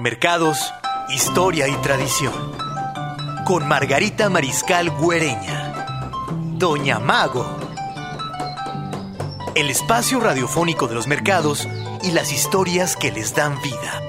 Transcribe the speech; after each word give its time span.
Mercados, 0.00 0.72
historia 1.10 1.68
y 1.68 1.74
tradición. 1.82 2.32
Con 3.44 3.68
Margarita 3.68 4.30
Mariscal 4.30 4.88
Güereña. 4.88 6.16
Doña 6.54 6.98
Mago. 6.98 7.44
El 9.54 9.68
espacio 9.68 10.18
radiofónico 10.18 10.88
de 10.88 10.94
los 10.94 11.06
mercados 11.06 11.68
y 12.02 12.12
las 12.12 12.32
historias 12.32 12.96
que 12.96 13.12
les 13.12 13.34
dan 13.34 13.60
vida. 13.60 14.00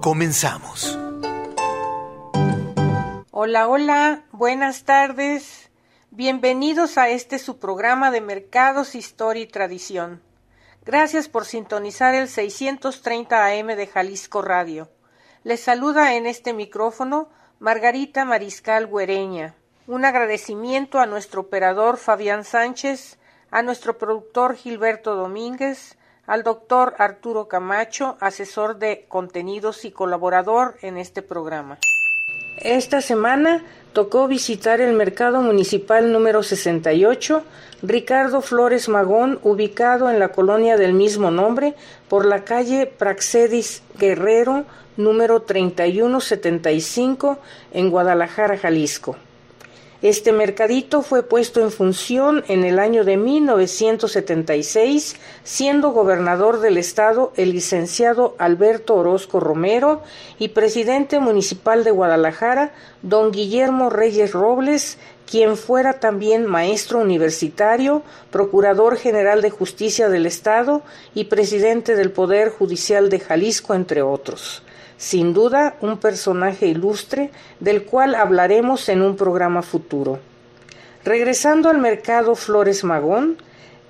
Comenzamos. 0.00 0.96
Hola, 3.32 3.66
hola, 3.66 4.22
buenas 4.30 4.84
tardes. 4.84 5.70
Bienvenidos 6.12 6.98
a 6.98 7.08
este 7.08 7.40
su 7.40 7.58
programa 7.58 8.12
de 8.12 8.20
Mercados, 8.20 8.94
Historia 8.94 9.42
y 9.42 9.46
Tradición. 9.48 10.22
Gracias 10.90 11.28
por 11.28 11.44
sintonizar 11.44 12.16
el 12.16 12.26
630 12.26 13.46
AM 13.46 13.68
de 13.76 13.86
Jalisco 13.86 14.42
Radio. 14.42 14.88
Les 15.44 15.60
saluda 15.60 16.16
en 16.16 16.26
este 16.26 16.52
micrófono 16.52 17.28
Margarita 17.60 18.24
Mariscal 18.24 18.88
Güereña. 18.88 19.54
Un 19.86 20.04
agradecimiento 20.04 20.98
a 20.98 21.06
nuestro 21.06 21.42
operador 21.42 21.96
Fabián 21.96 22.42
Sánchez, 22.42 23.20
a 23.52 23.62
nuestro 23.62 23.98
productor 23.98 24.56
Gilberto 24.56 25.14
Domínguez, 25.14 25.96
al 26.26 26.42
doctor 26.42 26.96
Arturo 26.98 27.46
Camacho, 27.46 28.16
asesor 28.20 28.78
de 28.78 29.06
contenidos 29.06 29.84
y 29.84 29.92
colaborador 29.92 30.74
en 30.82 30.98
este 30.98 31.22
programa. 31.22 31.78
Esta 32.60 33.00
semana 33.00 33.64
tocó 33.94 34.28
visitar 34.28 34.82
el 34.82 34.92
mercado 34.92 35.40
municipal 35.40 36.12
número 36.12 36.42
68, 36.42 37.42
Ricardo 37.82 38.42
Flores 38.42 38.90
Magón, 38.90 39.38
ubicado 39.42 40.10
en 40.10 40.18
la 40.18 40.28
colonia 40.28 40.76
del 40.76 40.92
mismo 40.92 41.30
nombre, 41.30 41.74
por 42.10 42.26
la 42.26 42.44
calle 42.44 42.84
Praxedis 42.84 43.82
Guerrero, 43.98 44.66
número 44.98 45.40
3175, 45.40 47.38
en 47.72 47.88
Guadalajara, 47.88 48.58
Jalisco. 48.58 49.16
Este 50.02 50.32
mercadito 50.32 51.02
fue 51.02 51.22
puesto 51.22 51.60
en 51.60 51.70
función 51.70 52.42
en 52.48 52.64
el 52.64 52.78
año 52.78 53.04
de 53.04 53.18
1976, 53.18 55.16
siendo 55.44 55.90
gobernador 55.90 56.60
del 56.60 56.78
estado 56.78 57.34
el 57.36 57.52
licenciado 57.52 58.34
Alberto 58.38 58.94
Orozco 58.94 59.40
Romero 59.40 60.00
y 60.38 60.48
presidente 60.48 61.20
municipal 61.20 61.84
de 61.84 61.90
Guadalajara, 61.90 62.72
don 63.02 63.30
Guillermo 63.30 63.90
Reyes 63.90 64.32
Robles, 64.32 64.96
quien 65.30 65.58
fuera 65.58 66.00
también 66.00 66.46
maestro 66.46 67.00
universitario, 67.00 68.02
procurador 68.30 68.96
general 68.96 69.42
de 69.42 69.50
justicia 69.50 70.08
del 70.08 70.24
estado 70.24 70.80
y 71.14 71.24
presidente 71.24 71.94
del 71.94 72.10
Poder 72.10 72.48
Judicial 72.48 73.10
de 73.10 73.20
Jalisco, 73.20 73.74
entre 73.74 74.00
otros 74.00 74.62
sin 75.00 75.32
duda 75.32 75.76
un 75.80 75.96
personaje 75.96 76.66
ilustre 76.66 77.30
del 77.58 77.84
cual 77.86 78.14
hablaremos 78.14 78.86
en 78.90 79.00
un 79.00 79.16
programa 79.16 79.62
futuro. 79.62 80.18
Regresando 81.04 81.70
al 81.70 81.78
mercado 81.78 82.34
Flores 82.34 82.84
Magón, 82.84 83.38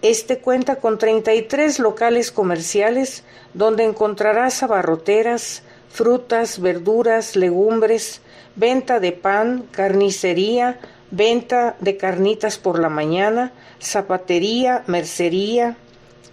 este 0.02 0.38
cuenta 0.38 0.76
con 0.76 0.98
33 0.98 1.80
locales 1.80 2.30
comerciales 2.30 3.24
donde 3.54 3.82
encontrarás 3.82 4.62
abarroteras, 4.62 5.64
frutas, 5.88 6.60
verduras, 6.60 7.34
legumbres, 7.34 8.20
venta 8.54 9.00
de 9.00 9.10
pan, 9.10 9.64
carnicería, 9.72 10.78
venta 11.10 11.74
de 11.80 11.96
carnitas 11.96 12.56
por 12.56 12.78
la 12.78 12.88
mañana, 12.88 13.52
zapatería, 13.80 14.84
mercería, 14.86 15.76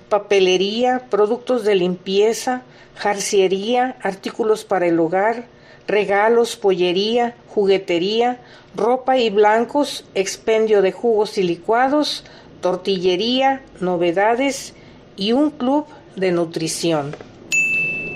papelería, 0.08 1.08
productos 1.09 1.64
de 1.64 1.73
limpieza, 1.73 2.62
jarciería, 2.98 3.95
artículos 4.02 4.66
para 4.66 4.88
el 4.88 5.00
hogar, 5.00 5.45
regalos, 5.88 6.56
pollería, 6.56 7.35
juguetería, 7.47 8.40
ropa 8.75 9.18
y 9.18 9.30
blancos, 9.30 10.06
expendio 10.16 10.81
de 10.81 10.91
jugos 10.91 11.38
y 11.38 11.44
licuados, 11.44 12.25
tortillería, 12.62 13.62
novedades 13.80 14.74
y 15.16 15.31
un 15.31 15.52
club 15.52 15.86
de 16.16 16.31
nutrición. 16.31 17.16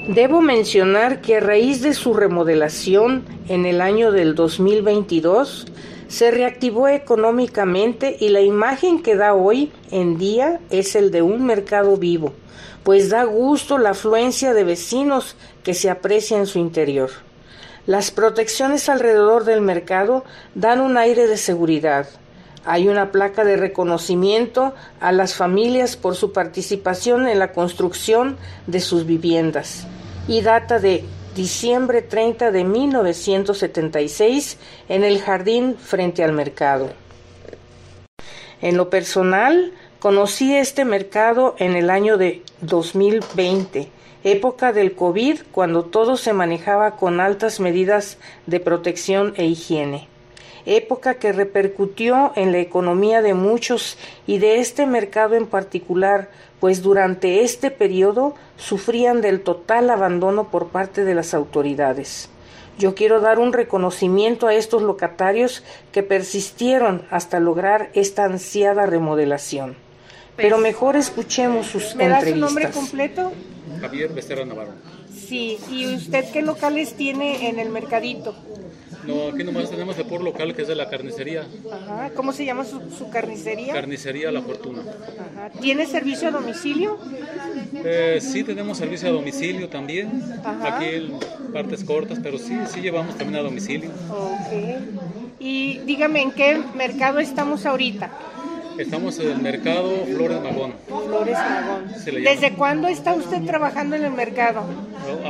Debo 0.07 0.41
mencionar 0.41 1.21
que 1.21 1.37
a 1.37 1.39
raíz 1.39 1.81
de 1.81 1.93
su 1.93 2.13
remodelación 2.13 3.23
en 3.47 3.65
el 3.65 3.81
año 3.81 4.11
del 4.11 4.33
2022, 4.35 5.67
se 6.07 6.29
reactivó 6.29 6.89
económicamente 6.89 8.17
y 8.19 8.29
la 8.29 8.41
imagen 8.41 9.01
que 9.01 9.15
da 9.15 9.33
hoy 9.33 9.71
en 9.91 10.17
día 10.17 10.59
es 10.69 10.95
el 10.95 11.09
de 11.09 11.21
un 11.21 11.45
mercado 11.45 11.95
vivo, 11.95 12.33
pues 12.83 13.09
da 13.09 13.23
gusto 13.23 13.77
la 13.77 13.91
afluencia 13.91 14.53
de 14.53 14.63
vecinos 14.63 15.35
que 15.63 15.73
se 15.73 15.89
aprecia 15.89 16.37
en 16.37 16.47
su 16.47 16.59
interior. 16.59 17.09
Las 17.87 18.11
protecciones 18.11 18.89
alrededor 18.89 19.43
del 19.43 19.61
mercado 19.61 20.23
dan 20.55 20.81
un 20.81 20.97
aire 20.97 21.27
de 21.27 21.37
seguridad. 21.37 22.07
Hay 22.63 22.87
una 22.87 23.11
placa 23.11 23.43
de 23.43 23.57
reconocimiento 23.57 24.75
a 24.99 25.11
las 25.11 25.33
familias 25.33 25.97
por 25.97 26.15
su 26.15 26.31
participación 26.31 27.27
en 27.27 27.39
la 27.39 27.53
construcción 27.53 28.37
de 28.67 28.79
sus 28.81 29.07
viviendas 29.07 29.87
y 30.27 30.41
data 30.41 30.77
de 30.77 31.03
diciembre 31.35 32.03
30 32.03 32.51
de 32.51 32.63
1976 32.63 34.57
en 34.89 35.03
el 35.03 35.19
jardín 35.19 35.75
frente 35.75 36.23
al 36.23 36.33
mercado. 36.33 36.89
En 38.61 38.77
lo 38.77 38.91
personal, 38.91 39.73
conocí 40.01 40.55
este 40.55 40.83
mercado 40.83 41.53
en 41.59 41.75
el 41.75 41.91
año 41.91 42.17
de 42.17 42.41
2020, 42.61 43.87
época 44.23 44.73
del 44.73 44.95
COVID, 44.95 45.41
cuando 45.51 45.83
todo 45.83 46.17
se 46.17 46.33
manejaba 46.33 46.95
con 46.97 47.19
altas 47.19 47.59
medidas 47.59 48.17
de 48.47 48.59
protección 48.59 49.35
e 49.37 49.45
higiene 49.45 50.07
época 50.65 51.15
que 51.15 51.31
repercutió 51.31 52.33
en 52.35 52.51
la 52.51 52.59
economía 52.59 53.23
de 53.23 53.33
muchos 53.33 53.97
y 54.27 54.37
de 54.37 54.59
este 54.59 54.85
mercado 54.85 55.33
en 55.33 55.47
particular, 55.47 56.29
pues 56.59 56.83
durante 56.83 57.41
este 57.41 57.71
periodo 57.71 58.35
sufrían 58.57 59.21
del 59.21 59.41
total 59.41 59.89
abandono 59.89 60.49
por 60.49 60.67
parte 60.67 61.03
de 61.03 61.15
las 61.15 61.33
autoridades. 61.33 62.29
Yo 62.77 62.93
quiero 62.93 63.21
dar 63.21 63.39
un 63.39 63.53
reconocimiento 63.53 64.45
a 64.45 64.53
estos 64.53 64.83
locatarios 64.83 65.63
que 65.91 66.03
persistieron 66.03 67.03
hasta 67.09 67.39
lograr 67.39 67.89
esta 67.93 68.25
ansiada 68.25 68.85
remodelación. 68.85 69.75
Pero 70.35 70.57
pues, 70.57 70.63
mejor 70.63 70.95
escuchemos 70.95 71.67
sus 71.67 71.95
¿Me 71.95 72.05
entrevistas. 72.05 72.25
Da 72.25 72.31
su 72.31 72.35
nombre 72.37 72.69
completo? 72.71 73.31
Javier 73.79 74.09
Becerra 74.13 74.45
Navarro. 74.45 74.73
Sí, 75.13 75.57
¿y 75.69 75.87
usted 75.87 76.25
qué 76.31 76.41
locales 76.41 76.93
tiene 76.93 77.49
en 77.49 77.59
el 77.59 77.69
mercadito? 77.69 78.35
No, 79.05 79.29
aquí 79.29 79.43
nomás 79.43 79.69
tenemos 79.69 79.97
el 79.97 80.05
por 80.05 80.21
local 80.21 80.53
que 80.53 80.61
es 80.61 80.67
de 80.67 80.75
la 80.75 80.89
carnicería. 80.89 81.47
Ajá. 81.71 82.11
¿Cómo 82.15 82.33
se 82.33 82.45
llama 82.45 82.65
su, 82.65 83.09
carnicería? 83.09 83.73
Carnicería 83.73 84.31
La 84.31 84.41
Fortuna. 84.41 84.81
Ajá. 84.81 85.49
¿Tiene 85.59 85.87
servicio 85.87 86.27
a 86.27 86.31
domicilio? 86.31 86.99
Eh, 87.73 88.19
sí, 88.21 88.43
tenemos 88.43 88.77
servicio 88.77 89.09
a 89.09 89.11
domicilio 89.11 89.69
también. 89.69 90.21
Aquí 90.43 90.85
en 90.85 91.13
partes 91.51 91.83
cortas, 91.83 92.19
pero 92.21 92.37
sí, 92.37 92.57
sí 92.71 92.81
llevamos 92.81 93.17
también 93.17 93.39
a 93.39 93.43
domicilio. 93.43 93.89
Ok. 94.09 95.39
Y 95.39 95.79
dígame, 95.79 96.21
¿en 96.21 96.31
qué 96.31 96.61
mercado 96.75 97.19
estamos 97.19 97.65
ahorita? 97.65 98.11
Estamos 98.81 99.19
en 99.19 99.29
el 99.29 99.37
mercado 99.37 99.91
Flores 100.07 100.41
Magón. 100.41 100.73
Flores 100.87 101.37
Magón. 101.37 101.93
¿Desde 102.23 102.53
cuándo 102.53 102.87
está 102.87 103.13
usted 103.13 103.43
trabajando 103.43 103.95
en 103.95 104.05
el 104.05 104.11
mercado? 104.11 104.63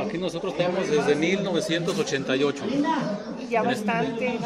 Aquí 0.02 0.16
nosotros 0.16 0.54
estamos 0.56 0.88
desde 0.88 1.14
1988. 1.14 2.64
Ya 3.50 3.62
bastante. 3.62 4.38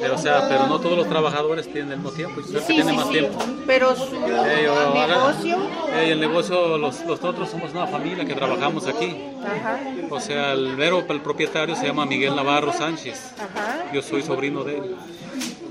Pero, 0.00 0.14
o 0.16 0.18
sea, 0.18 0.48
pero 0.48 0.66
no 0.66 0.80
todos 0.80 0.98
los 0.98 1.08
trabajadores 1.08 1.70
tienen 1.72 1.92
el 1.92 1.98
mismo 1.98 2.10
tiempo, 2.10 2.40
usted 2.40 2.58
sí, 2.66 2.74
tiene 2.74 2.92
más 2.92 3.08
tiempo. 3.10 3.38
Pero 3.64 3.94
su 3.94 4.18
negocio. 4.18 5.58
el 5.96 6.18
negocio, 6.20 6.78
los, 6.78 7.04
nosotros 7.04 7.48
somos 7.48 7.70
una 7.70 7.86
familia 7.86 8.24
que 8.24 8.34
trabajamos 8.34 8.88
aquí. 8.88 9.16
Ajá. 9.40 9.78
O 10.10 10.18
sea, 10.18 10.52
el 10.52 10.76
mero 10.76 11.04
el 11.08 11.20
propietario 11.20 11.76
se 11.76 11.86
llama 11.86 12.04
Miguel 12.06 12.34
Navarro 12.34 12.72
Sánchez. 12.72 13.34
Ajá. 13.38 13.92
Yo 13.92 14.02
soy 14.02 14.22
sobrino 14.22 14.64
de 14.64 14.78
él. 14.78 14.96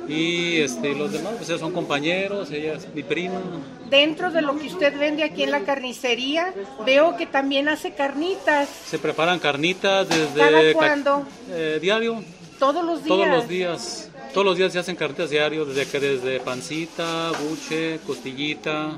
Y 0.07 0.57
este, 0.57 0.95
los 0.95 1.12
demás 1.12 1.33
pues, 1.38 1.59
son 1.59 1.71
compañeros, 1.74 2.51
ella 2.51 2.74
es 2.74 2.88
mi 2.94 3.04
prima. 3.04 3.42
Dentro 3.89 4.31
de 4.31 4.42
lo 4.42 4.57
que 4.57 4.68
usted 4.68 4.98
vende 4.98 5.24
aquí 5.24 5.44
en 5.44 5.51
la 5.51 5.62
carnicería, 5.62 6.54
veo 6.86 7.18
que 7.18 7.25
también 7.25 7.68
hace 7.68 7.92
carnitas. 7.92 8.69
Se 8.86 9.00
preparan 9.00 9.39
carnitas 9.39 10.07
desde... 10.07 10.39
¿Cada 10.39 10.74
cuándo? 10.74 11.27
Eh, 11.50 11.80
diario. 11.81 12.24
¿Todos 12.59 12.83
los 12.86 13.04
días? 13.04 13.07
Todos 13.07 13.27
los 13.27 13.48
días. 13.48 14.09
Todos 14.33 14.45
los 14.45 14.57
días 14.57 14.74
se 14.74 14.80
hacen 14.80 14.95
carnitas 14.95 15.30
diario, 15.30 15.65
desde 15.65 15.89
que 15.89 16.00
desde 16.00 16.39
pancita, 16.39 17.31
buche, 17.50 18.00
costillita, 18.06 18.98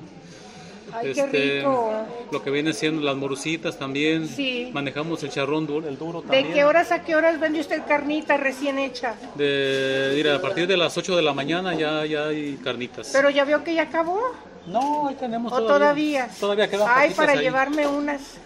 este, 1.03 1.61
Lo 1.63 2.43
que 2.43 2.51
viene 2.51 2.73
siendo 2.73 3.01
las 3.01 3.15
morusitas 3.15 3.77
también. 3.77 4.27
Sí. 4.27 4.69
Manejamos 4.73 5.23
el 5.23 5.29
charrón 5.29 5.65
duro, 5.67 5.87
el 5.87 5.97
duro 5.97 6.21
también. 6.21 6.47
¿De 6.47 6.53
qué 6.53 6.63
horas 6.63 6.91
a 6.91 7.03
qué 7.03 7.15
horas 7.15 7.39
vende 7.39 7.59
usted 7.59 7.81
carnita 7.87 8.37
recién 8.37 8.79
hecha? 8.79 9.15
De, 9.35 10.13
mira, 10.15 10.35
a 10.35 10.41
partir 10.41 10.67
de 10.67 10.77
las 10.77 10.97
8 10.97 11.15
de 11.15 11.21
la 11.21 11.33
mañana 11.33 11.73
ya, 11.73 12.05
ya 12.05 12.27
hay 12.27 12.57
carnitas. 12.63 13.09
Pero 13.13 13.29
ya 13.29 13.45
veo 13.45 13.63
que 13.63 13.73
ya 13.73 13.83
acabó. 13.83 14.19
No, 14.67 15.07
ahí 15.07 15.15
tenemos 15.15 15.51
¿O 15.51 15.61
todavía? 15.61 16.29
Todavía 16.39 16.69
quedan 16.69 16.87
Ay, 16.91 17.11
para 17.11 17.35
llevarme 17.35 17.87
unas. 17.87 18.37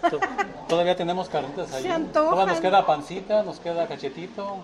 Todavía 0.68 0.96
tenemos 0.96 1.28
carnitas 1.28 1.72
ahí. 1.74 1.82
Se 1.82 1.90
antojan. 1.90 2.48
nos 2.48 2.60
queda 2.60 2.86
pancita, 2.86 3.42
nos 3.42 3.58
queda 3.60 3.86
cachetito, 3.86 4.58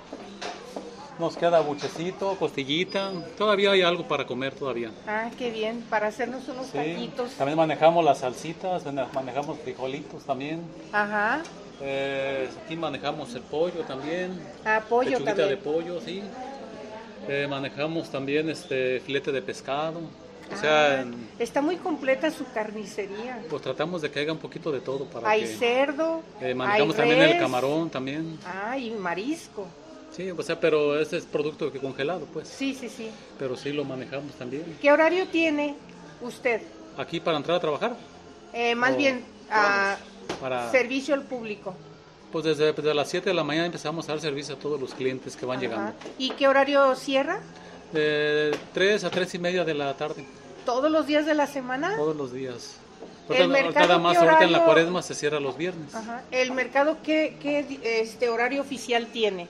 nos 1.20 1.36
queda 1.36 1.60
buchecito, 1.60 2.34
costillita. 2.36 3.12
Todavía 3.36 3.72
hay 3.72 3.82
algo 3.82 4.08
para 4.08 4.26
comer 4.26 4.54
todavía. 4.54 4.90
Ah, 5.06 5.30
qué 5.38 5.50
bien, 5.50 5.82
para 5.88 6.08
hacernos 6.08 6.48
unos 6.48 6.66
sí. 6.68 7.12
También 7.36 7.56
manejamos 7.56 8.04
las 8.04 8.18
salsitas, 8.18 8.82
manejamos 9.14 9.58
frijolitos 9.60 10.24
también. 10.24 10.62
Ajá. 10.92 11.42
Eh, 11.82 12.48
aquí 12.64 12.74
manejamos 12.76 13.34
el 13.34 13.42
pollo 13.42 13.82
también. 13.86 14.40
Ah, 14.64 14.82
pollo 14.88 15.22
también. 15.22 15.48
de 15.48 15.56
pollo, 15.56 16.00
sí. 16.00 16.22
Eh, 17.28 17.46
manejamos 17.48 18.10
también 18.10 18.48
este 18.48 19.00
filete 19.00 19.30
de 19.30 19.42
pescado. 19.42 20.00
O 20.52 20.56
sea, 20.56 21.02
ah, 21.02 21.04
está 21.38 21.62
muy 21.62 21.76
completa 21.76 22.30
su 22.30 22.44
carnicería. 22.52 23.40
Pues 23.48 23.62
tratamos 23.62 24.02
de 24.02 24.10
que 24.10 24.18
haya 24.20 24.32
un 24.32 24.38
poquito 24.38 24.72
de 24.72 24.80
todo 24.80 25.04
para 25.04 25.28
Hay 25.28 25.46
cerdo. 25.46 26.22
Eh, 26.40 26.54
manejamos 26.54 26.96
también 26.96 27.20
el 27.20 27.38
camarón 27.38 27.88
también. 27.88 28.38
Ah, 28.44 28.76
y 28.76 28.90
marisco. 28.90 29.66
Sí, 30.10 30.30
o 30.30 30.42
sea, 30.42 30.58
pero 30.58 30.98
ese 30.98 31.18
es 31.18 31.24
producto 31.24 31.70
que 31.70 31.78
congelado, 31.78 32.26
pues. 32.32 32.48
Sí, 32.48 32.74
sí, 32.74 32.88
sí. 32.88 33.10
Pero 33.38 33.56
sí 33.56 33.72
lo 33.72 33.84
manejamos 33.84 34.32
también. 34.32 34.76
¿Qué 34.80 34.90
horario 34.90 35.28
tiene 35.28 35.76
usted? 36.20 36.62
Aquí 36.96 37.20
para 37.20 37.36
entrar 37.36 37.56
a 37.56 37.60
trabajar. 37.60 37.96
Eh, 38.52 38.74
más 38.74 38.96
bien 38.96 39.24
a 39.50 39.96
para 40.40 40.70
servicio 40.70 41.14
al 41.14 41.22
público. 41.22 41.74
Pues 42.32 42.44
desde, 42.44 42.72
desde, 42.72 42.94
las 42.94 43.08
7 43.08 43.30
de 43.30 43.34
la 43.34 43.44
mañana 43.44 43.66
empezamos 43.66 44.08
a 44.08 44.12
dar 44.12 44.20
servicio 44.20 44.54
a 44.54 44.58
todos 44.58 44.80
los 44.80 44.94
clientes 44.94 45.36
que 45.36 45.46
van 45.46 45.60
llegando. 45.60 45.92
¿Y 46.18 46.30
qué 46.30 46.46
horario 46.46 46.94
cierra? 46.94 47.40
De 47.92 48.56
3 48.72 49.04
a 49.04 49.10
3 49.10 49.34
y 49.34 49.38
media 49.38 49.64
de 49.64 49.74
la 49.74 49.96
tarde. 49.96 50.24
¿Todos 50.64 50.90
los 50.90 51.06
días 51.06 51.26
de 51.26 51.34
la 51.34 51.46
semana? 51.46 51.96
Todos 51.96 52.16
los 52.16 52.32
días. 52.32 52.76
cada 53.74 53.98
más 53.98 54.16
ahorita 54.16 54.44
en 54.44 54.52
la 54.52 54.64
cuaresma 54.64 55.02
se 55.02 55.14
cierra 55.14 55.40
los 55.40 55.56
viernes. 55.56 55.92
¿El 56.30 56.52
mercado 56.52 56.98
qué, 57.02 57.36
qué 57.40 57.66
este 58.00 58.28
horario 58.28 58.60
oficial 58.60 59.06
tiene? 59.08 59.48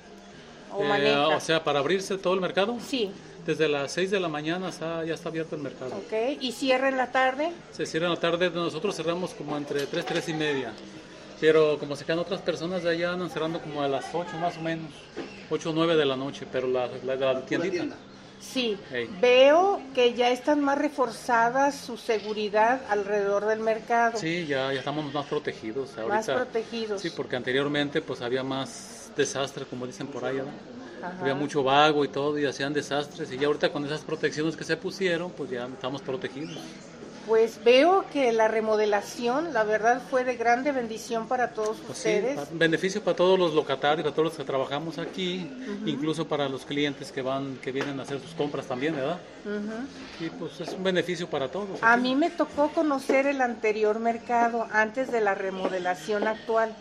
¿O, 0.72 0.82
eh, 0.82 1.16
o 1.16 1.40
sea, 1.40 1.62
para 1.64 1.80
abrirse 1.80 2.18
todo 2.18 2.34
el 2.34 2.40
mercado. 2.40 2.76
Sí. 2.86 3.10
Desde 3.46 3.68
las 3.68 3.92
6 3.92 4.10
de 4.10 4.20
la 4.20 4.28
mañana 4.28 4.70
ya 5.04 5.14
está 5.14 5.28
abierto 5.28 5.56
el 5.56 5.62
mercado. 5.62 5.92
Ok, 5.96 6.38
¿y 6.40 6.52
cierra 6.52 6.88
en 6.88 6.96
la 6.96 7.10
tarde? 7.10 7.50
Se 7.72 7.86
cierra 7.86 8.06
en 8.06 8.14
la 8.14 8.20
tarde, 8.20 8.50
nosotros 8.50 8.94
cerramos 8.94 9.32
como 9.34 9.56
entre 9.56 9.86
3, 9.86 10.04
3 10.04 10.28
y 10.28 10.34
media. 10.34 10.72
Pero 11.40 11.78
como 11.78 11.96
se 11.96 12.04
quedan 12.04 12.18
otras 12.18 12.42
personas 12.42 12.82
de 12.82 12.90
allá, 12.90 13.12
andan 13.12 13.30
cerrando 13.30 13.60
como 13.60 13.82
a 13.82 13.88
las 13.88 14.04
8 14.12 14.36
más 14.38 14.58
o 14.58 14.60
menos, 14.60 14.92
8 15.48 15.70
o 15.70 15.72
9 15.72 15.96
de 15.96 16.04
la 16.04 16.16
noche, 16.16 16.46
pero 16.52 16.68
la, 16.68 16.88
la, 17.02 17.40
tiendita. 17.46 17.96
Sí, 18.40 18.76
veo 19.20 19.80
que 19.94 20.14
ya 20.14 20.30
están 20.30 20.60
más 20.60 20.78
reforzadas 20.78 21.74
su 21.74 21.96
seguridad 21.96 22.80
alrededor 22.88 23.46
del 23.46 23.60
mercado. 23.60 24.18
Sí, 24.18 24.46
ya, 24.46 24.72
ya 24.72 24.78
estamos 24.78 25.12
más 25.12 25.26
protegidos. 25.26 25.90
Ahorita, 25.96 26.14
más 26.14 26.26
protegidos. 26.26 27.00
Sí, 27.00 27.10
porque 27.10 27.36
anteriormente 27.36 28.00
pues 28.02 28.22
había 28.22 28.42
más 28.42 28.99
desastre, 29.16 29.64
como 29.64 29.86
dicen 29.86 30.06
por 30.06 30.24
ahí, 30.24 30.40
Había 31.20 31.34
mucho 31.34 31.62
vago 31.62 32.04
y 32.04 32.08
todo 32.08 32.38
y 32.38 32.44
hacían 32.44 32.74
desastres 32.74 33.32
y 33.32 33.38
ya 33.38 33.46
ahorita 33.46 33.72
con 33.72 33.84
esas 33.86 34.02
protecciones 34.02 34.54
que 34.56 34.64
se 34.64 34.76
pusieron, 34.76 35.30
pues 35.30 35.50
ya 35.50 35.66
estamos 35.66 36.02
protegidos. 36.02 36.58
Pues 37.26 37.62
veo 37.62 38.04
que 38.12 38.32
la 38.32 38.48
remodelación, 38.48 39.52
la 39.52 39.62
verdad, 39.64 40.00
fue 40.10 40.24
de 40.24 40.36
grande 40.36 40.72
bendición 40.72 41.28
para 41.28 41.50
todos 41.52 41.76
pues 41.86 41.98
ustedes. 41.98 42.38
beneficio 42.52 43.02
para 43.02 43.16
todos 43.16 43.38
los 43.38 43.54
locatarios, 43.54 44.02
para 44.04 44.14
todos 44.14 44.28
los 44.28 44.36
que 44.36 44.44
trabajamos 44.44 44.98
aquí, 44.98 45.50
incluso 45.84 46.26
para 46.26 46.48
los 46.48 46.64
clientes 46.64 47.12
que 47.12 47.22
van, 47.22 47.58
que 47.62 47.72
vienen 47.72 48.00
a 48.00 48.04
hacer 48.04 48.20
sus 48.20 48.32
compras 48.32 48.66
también, 48.66 48.96
¿verdad? 48.96 49.18
Y 50.18 50.30
pues 50.30 50.60
es 50.60 50.72
un 50.72 50.82
beneficio 50.82 51.28
para 51.28 51.48
todos. 51.48 51.82
A 51.82 51.96
mí 51.96 52.14
me 52.14 52.30
tocó 52.30 52.68
conocer 52.70 53.26
el 53.26 53.40
anterior 53.40 53.98
mercado 53.98 54.66
antes 54.72 55.10
de 55.12 55.20
la 55.20 55.34
remodelación 55.34 56.26
actual. 56.26 56.74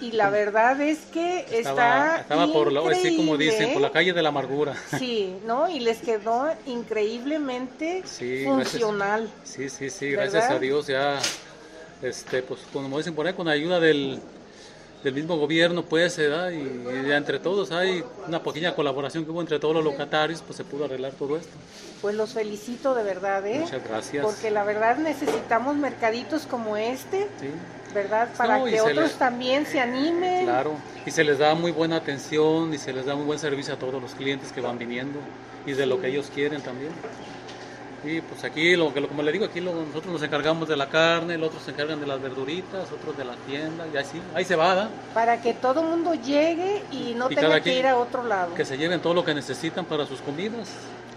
Y 0.00 0.12
la 0.12 0.30
verdad 0.30 0.80
es 0.80 1.00
que 1.06 1.46
estaba, 1.50 2.18
estaba 2.20 2.46
por 2.52 2.72
la, 2.72 2.80
así 2.90 3.16
como 3.16 3.36
dicen, 3.36 3.72
por 3.72 3.82
la 3.82 3.90
calle 3.90 4.12
de 4.12 4.22
la 4.22 4.28
amargura. 4.28 4.74
Sí, 4.98 5.36
¿no? 5.46 5.68
Y 5.68 5.80
les 5.80 5.98
quedó 5.98 6.50
increíblemente 6.66 8.02
funcional. 8.44 9.28
sí, 9.44 9.68
sí, 9.78 9.90
sí, 9.90 10.10
gracias 10.10 10.50
a 10.50 10.58
Dios 10.58 10.86
ya, 10.86 11.18
este, 12.02 12.42
pues 12.42 12.60
como 12.72 12.98
dicen 12.98 13.14
por 13.14 13.26
ahí, 13.26 13.32
con 13.32 13.48
ayuda 13.48 13.80
del, 13.80 14.20
del 15.02 15.14
mismo 15.14 15.36
gobierno, 15.36 15.82
pues, 15.82 16.16
¿verdad? 16.16 16.50
Y, 16.50 17.08
y, 17.08 17.12
entre 17.12 17.38
todos 17.38 17.72
hay 17.72 18.04
una 18.26 18.42
pequeña 18.42 18.74
colaboración 18.74 19.24
que 19.24 19.30
hubo 19.30 19.40
entre 19.40 19.58
todos 19.58 19.74
los 19.74 19.84
locatarios, 19.84 20.42
pues 20.42 20.56
se 20.56 20.64
pudo 20.64 20.84
arreglar 20.84 21.12
todo 21.12 21.36
esto. 21.36 21.52
Pues 22.00 22.14
los 22.14 22.32
felicito 22.32 22.94
de 22.94 23.02
verdad, 23.02 23.46
¿eh? 23.46 23.60
Muchas 23.60 23.82
gracias. 23.84 24.24
Porque 24.24 24.50
la 24.50 24.64
verdad 24.64 24.96
necesitamos 24.98 25.76
mercaditos 25.76 26.42
como 26.46 26.76
este, 26.76 27.28
¿verdad? 27.94 28.28
Para 28.36 28.62
que 28.64 28.80
otros 28.80 29.12
también 29.12 29.66
se 29.66 29.80
animen. 29.80 30.44
Claro, 30.44 30.76
y 31.06 31.10
se 31.10 31.24
les 31.24 31.38
da 31.38 31.54
muy 31.54 31.72
buena 31.72 31.96
atención 31.96 32.72
y 32.74 32.78
se 32.78 32.92
les 32.92 33.06
da 33.06 33.14
muy 33.14 33.24
buen 33.24 33.38
servicio 33.38 33.74
a 33.74 33.78
todos 33.78 34.00
los 34.00 34.14
clientes 34.14 34.52
que 34.52 34.60
van 34.60 34.78
viniendo 34.78 35.18
y 35.66 35.72
de 35.72 35.86
lo 35.86 36.00
que 36.00 36.08
ellos 36.08 36.30
quieren 36.34 36.60
también. 36.60 36.90
Y 38.04 38.20
pues 38.20 38.42
aquí, 38.42 38.74
lo, 38.74 38.92
como 38.92 39.22
le 39.22 39.30
digo, 39.30 39.44
aquí 39.44 39.60
nosotros 39.60 40.06
nos 40.06 40.22
encargamos 40.22 40.68
de 40.68 40.76
la 40.76 40.88
carne, 40.88 41.38
los 41.38 41.48
otros 41.48 41.62
se 41.62 41.70
encargan 41.70 42.00
de 42.00 42.06
las 42.06 42.20
verduritas, 42.20 42.90
otros 42.90 43.16
de 43.16 43.24
la 43.24 43.34
tienda, 43.46 43.86
y 43.92 43.96
así, 43.96 44.20
ahí 44.34 44.44
se 44.44 44.56
va, 44.56 44.88
Para 45.14 45.40
que 45.40 45.54
todo 45.54 45.82
el 45.82 45.86
mundo 45.86 46.14
llegue 46.14 46.82
y 46.90 47.14
no 47.14 47.28
tenga 47.28 47.60
que 47.60 47.78
ir 47.78 47.86
a 47.86 47.96
otro 47.96 48.24
lado. 48.24 48.54
Que 48.54 48.64
se 48.64 48.76
lleven 48.76 49.00
todo 49.00 49.14
lo 49.14 49.24
que 49.24 49.34
necesitan 49.34 49.84
para 49.84 50.04
sus 50.06 50.20
comidas. 50.20 50.68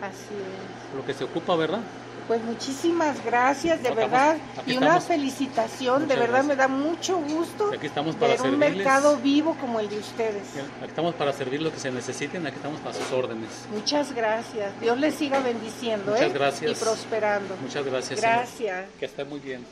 Así 0.01 0.35
es. 0.35 0.95
Lo 0.95 1.05
que 1.05 1.13
se 1.13 1.23
ocupa, 1.23 1.55
¿verdad? 1.55 1.79
Pues 2.27 2.43
muchísimas 2.43 3.23
gracias, 3.23 3.83
de 3.83 3.91
verdad, 3.91 4.37
y 4.65 4.77
una 4.77 4.99
felicitación, 4.99 6.07
de 6.07 6.15
verdad 6.15 6.43
me 6.43 6.55
da 6.55 6.67
mucho 6.67 7.17
gusto 7.17 7.71
aquí 7.73 7.87
estamos 7.87 8.15
para 8.15 8.35
ver 8.35 8.41
un 8.41 8.57
mercado 8.57 9.17
vivo 9.17 9.55
como 9.59 9.79
el 9.79 9.89
de 9.89 9.99
ustedes. 9.99 10.43
Aquí 10.81 10.89
estamos 10.89 11.15
para 11.15 11.33
servir 11.33 11.61
lo 11.61 11.71
que 11.71 11.79
se 11.79 11.91
necesiten, 11.91 12.45
aquí 12.47 12.55
estamos 12.55 12.79
para 12.79 12.95
sus 12.95 13.11
órdenes. 13.11 13.49
Muchas 13.71 14.13
gracias, 14.13 14.79
Dios 14.81 14.97
les 14.97 15.15
siga 15.15 15.39
bendiciendo 15.39 16.11
Muchas 16.11 16.29
¿eh? 16.29 16.33
gracias. 16.33 16.71
y 16.71 16.83
prosperando. 16.83 17.55
Muchas 17.61 17.85
gracias. 17.85 18.21
Gracias. 18.21 18.85
Que 18.99 19.05
esté 19.05 19.23
muy 19.25 19.39
bien. 19.39 19.65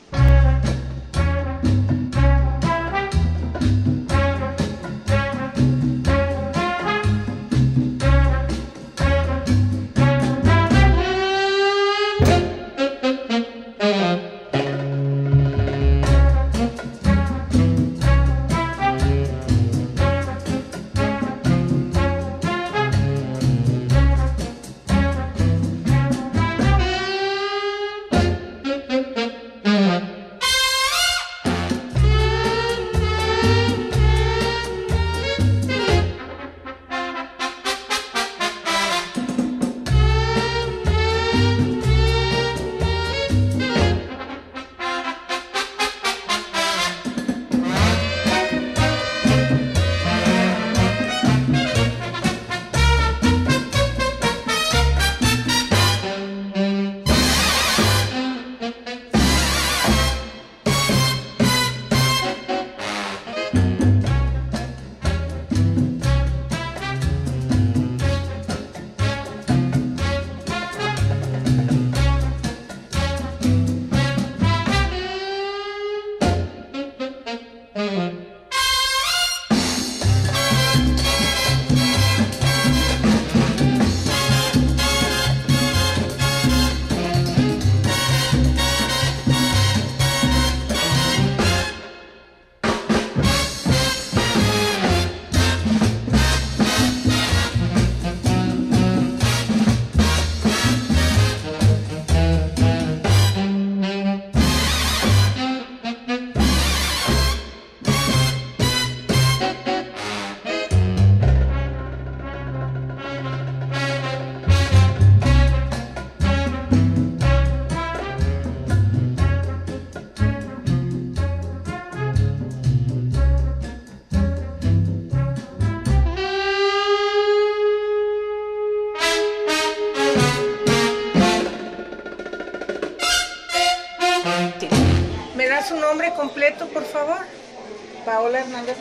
Hernández 138.44 138.76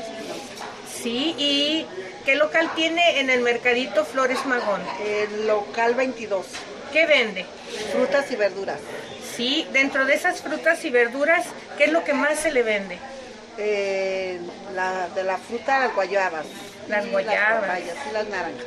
Sí, 0.93 1.35
¿y 1.37 1.85
qué 2.25 2.35
local 2.35 2.69
tiene 2.75 3.19
en 3.19 3.29
el 3.29 3.41
mercadito 3.41 4.05
Flores 4.05 4.45
Magón? 4.45 4.81
El 5.05 5.47
local 5.47 5.95
22. 5.95 6.45
¿Qué 6.93 7.05
vende? 7.05 7.45
Frutas 7.91 8.31
y 8.31 8.35
verduras. 8.35 8.79
Sí, 9.35 9.67
dentro 9.73 10.05
de 10.05 10.13
esas 10.13 10.41
frutas 10.41 10.85
y 10.85 10.91
verduras, 10.91 11.45
¿qué 11.77 11.85
es 11.85 11.91
lo 11.91 12.03
que 12.03 12.13
más 12.13 12.39
se 12.39 12.51
le 12.51 12.63
vende? 12.63 12.99
Eh, 13.57 14.39
la, 14.75 15.09
de 15.09 15.23
la 15.23 15.37
fruta, 15.37 15.79
las 15.79 15.93
guayabas. 15.93 16.45
Las 16.87 17.09
guayabas. 17.09 17.67
Las 17.67 17.79
y 17.79 18.13
las 18.13 18.27
naranjas. 18.27 18.65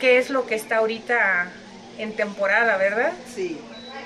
¿Qué 0.00 0.18
es 0.18 0.30
lo 0.30 0.46
que 0.46 0.56
está 0.56 0.78
ahorita 0.78 1.50
en 1.98 2.14
temporada, 2.14 2.76
verdad? 2.76 3.12
Sí. 3.34 3.60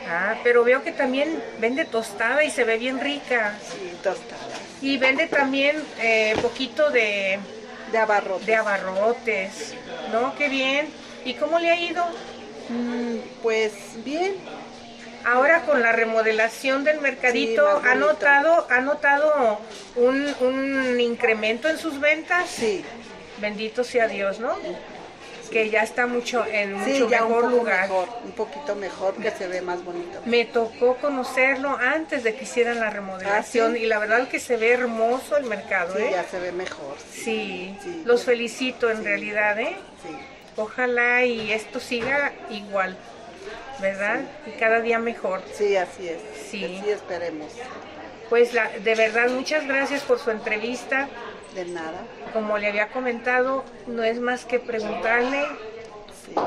Ah, 0.09 0.37
pero 0.43 0.65
veo 0.65 0.83
que 0.83 0.93
también 0.93 1.43
vende 1.59 1.85
tostada 1.85 2.45
y 2.45 2.51
se 2.51 2.65
ve 2.65 2.79
bien 2.79 3.01
rica. 3.01 3.55
Sí, 3.71 3.93
tostada. 4.03 4.52
Y 4.83 4.99
vende 4.99 5.27
también 5.29 5.83
eh, 6.01 6.35
poquito 6.43 6.91
de... 6.91 7.39
De 7.93 7.99
abarrotes. 7.99 8.47
De 8.47 8.57
abarrotes, 8.57 9.75
¿no? 10.13 10.35
Qué 10.37 10.49
bien. 10.49 10.89
¿Y 11.25 11.35
cómo 11.35 11.59
le 11.59 11.71
ha 11.71 11.77
ido? 11.81 12.05
Mm, 12.69 13.19
pues 13.43 13.73
bien. 14.05 14.35
Ahora 15.25 15.63
con 15.63 15.83
la 15.83 15.93
remodelación 15.93 16.85
del 16.85 17.01
mercadito, 17.01 17.69
¿ha 17.85 17.95
notado, 17.95 18.67
¿ha 18.71 18.81
notado 18.81 19.61
un, 19.95 20.35
un 20.41 21.01
incremento 21.01 21.69
en 21.69 21.79
sus 21.79 22.01
ventas? 22.01 22.49
Sí. 22.49 22.85
Bendito 23.39 23.85
sea 23.85 24.09
Dios, 24.09 24.41
¿no? 24.41 24.57
Que 25.53 25.71
ya 25.71 25.83
está 25.83 26.07
mucho 26.07 26.45
en 26.47 26.75
mucho 26.75 27.09
mejor 27.09 27.51
lugar. 27.51 27.91
un 28.25 28.33
poquito 28.33 28.75
mejor, 28.75 29.15
que 29.15 29.31
se 29.31 29.47
ve 29.47 29.61
más 29.61 29.85
bonito. 29.85 30.21
Me 30.25 30.45
tocó 30.47 30.97
conocerlo 30.97 31.77
antes 31.77 32.25
de 32.25 32.35
que 32.35 32.45
hicieran 32.45 32.81
la 32.81 32.91
remodelación 32.91 33.75
ah, 33.75 33.79
y 33.79 33.87
la 33.87 33.99
verdad 33.99 34.29
que 34.29 34.41
se 34.41 34.57
ve 34.57 34.73
hermoso 34.73 35.37
el 35.37 35.45
mercado, 35.45 35.95
sí, 35.97 36.03
¿eh? 36.03 36.11
ya 36.13 36.25
se 36.25 36.41
ve 36.41 36.53
mejor. 36.53 36.97
Sí, 37.13 37.77
los 38.05 38.25
felicito 38.25 38.91
en 38.91 39.05
realidad, 39.05 39.61
¿eh? 39.61 39.77
Sí. 40.03 40.17
Ojalá 40.57 41.25
y 41.25 41.53
esto 41.53 41.81
siga 41.81 42.33
igual, 42.51 42.97
¿verdad? 43.81 44.21
Y 44.47 44.59
cada 44.59 44.81
día 44.81 44.99
mejor. 44.99 45.43
Sí, 45.53 45.77
así 45.77 46.09
es. 46.09 46.19
Sí. 46.51 46.65
Así 46.65 46.91
esperemos. 46.91 47.53
Pues 48.29 48.55
la, 48.55 48.71
de 48.71 48.95
verdad, 48.95 49.29
muchas 49.29 49.67
gracias 49.67 50.03
por 50.03 50.19
su 50.19 50.31
entrevista. 50.31 51.09
De 51.55 51.65
nada. 51.67 52.05
Como 52.33 52.57
le 52.59 52.69
había 52.69 52.89
comentado, 52.89 53.65
no 53.87 54.03
es 54.03 54.19
más 54.21 54.45
que 54.45 54.59
preguntarle 54.59 55.45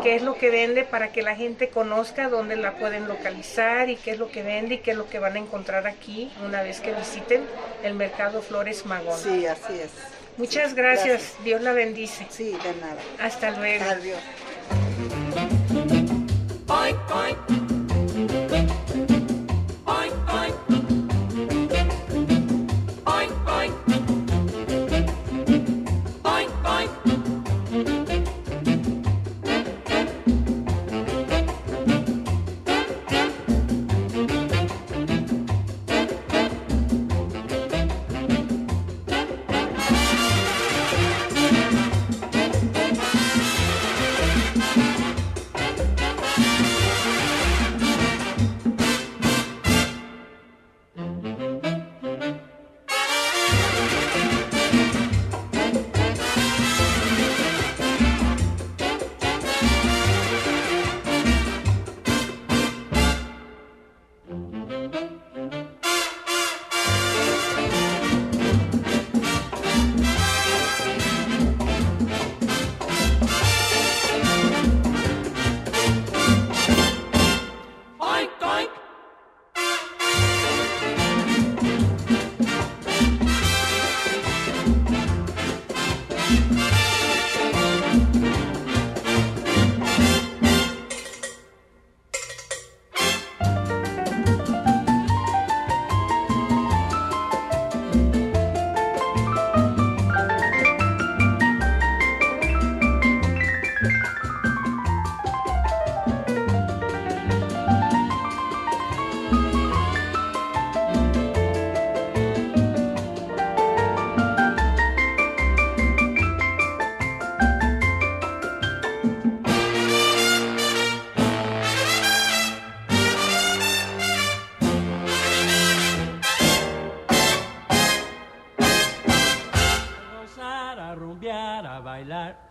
qué 0.01 0.15
es 0.15 0.24
lo 0.24 0.35
que 0.35 0.50
vende 0.50 0.83
para 0.83 1.12
que 1.12 1.21
la 1.21 1.35
gente 1.35 1.69
conozca 1.69 2.27
dónde 2.29 2.55
la 2.55 2.75
pueden 2.75 3.07
localizar 3.07 3.89
y 3.89 3.97
qué 3.97 4.12
es 4.12 4.19
lo 4.19 4.29
que 4.29 4.41
vende 4.41 4.75
y 4.75 4.77
qué 4.79 4.91
es 4.91 4.97
lo 4.97 5.07
que 5.07 5.19
van 5.19 5.35
a 5.35 5.39
encontrar 5.39 5.85
aquí 5.85 6.31
una 6.43 6.63
vez 6.63 6.81
que 6.81 6.93
visiten 6.93 7.45
el 7.83 7.93
mercado 7.93 8.41
Flores 8.41 8.85
Magón. 8.85 9.17
Sí, 9.17 9.45
así 9.45 9.74
es. 9.74 9.91
Muchas 10.38 10.74
gracias. 10.74 11.35
Dios 11.43 11.62
la 11.62 11.71
bendice. 11.74 12.25
Sí, 12.29 12.51
de 12.51 12.74
nada. 12.81 12.97
Hasta 13.19 13.51
luego. 13.51 13.85
Adiós. 13.85 14.19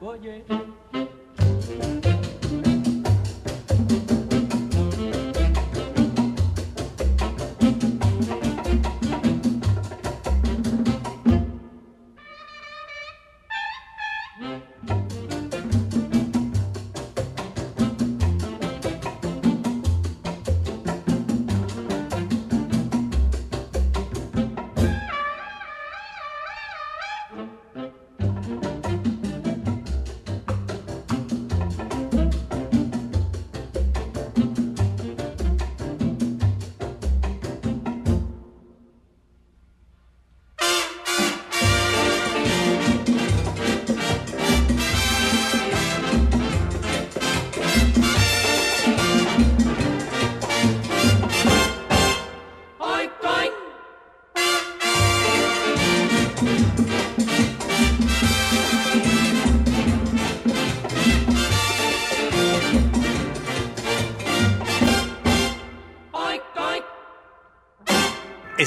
What, 0.04 0.22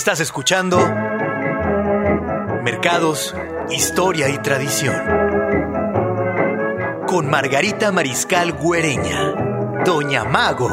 Estás 0.08 0.22
escuchando 0.22 0.80
Mercados, 2.64 3.36
Historia 3.70 4.30
y 4.30 4.38
Tradición. 4.38 4.96
Con 7.06 7.30
Margarita 7.30 7.92
Mariscal 7.92 8.54
Güereña, 8.54 9.34
Doña 9.84 10.24
Mago. 10.24 10.72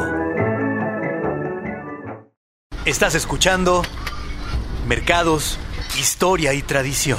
Estás 2.85 3.17
escuchando 3.17 3.83
Mercados, 4.87 5.59
historia 5.99 6.55
y 6.55 6.63
tradición. 6.63 7.19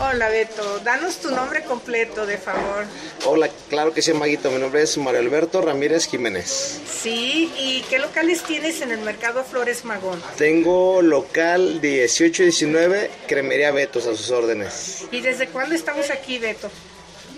Hola 0.00 0.28
Beto, 0.28 0.78
danos 0.84 1.16
tu 1.16 1.32
nombre 1.32 1.64
completo, 1.64 2.24
de 2.24 2.38
favor. 2.38 2.84
Hola, 3.24 3.50
claro 3.68 3.92
que 3.92 4.00
sí, 4.00 4.12
Maguito. 4.12 4.48
Mi 4.48 4.60
nombre 4.60 4.82
es 4.82 4.96
Mario 4.96 5.18
Alberto 5.18 5.60
Ramírez 5.60 6.06
Jiménez. 6.06 6.80
Sí, 6.88 7.52
¿y 7.58 7.82
qué 7.90 7.98
locales 7.98 8.44
tienes 8.44 8.80
en 8.80 8.92
el 8.92 9.00
Mercado 9.00 9.42
Flores 9.42 9.84
Magón? 9.84 10.22
Tengo 10.36 11.02
local 11.02 11.80
1819, 11.82 13.10
Cremería 13.26 13.72
Betos, 13.72 14.06
a 14.06 14.14
sus 14.14 14.30
órdenes. 14.30 15.06
¿Y 15.10 15.20
desde 15.20 15.48
cuándo 15.48 15.74
estamos 15.74 16.10
aquí, 16.10 16.38
Beto? 16.38 16.70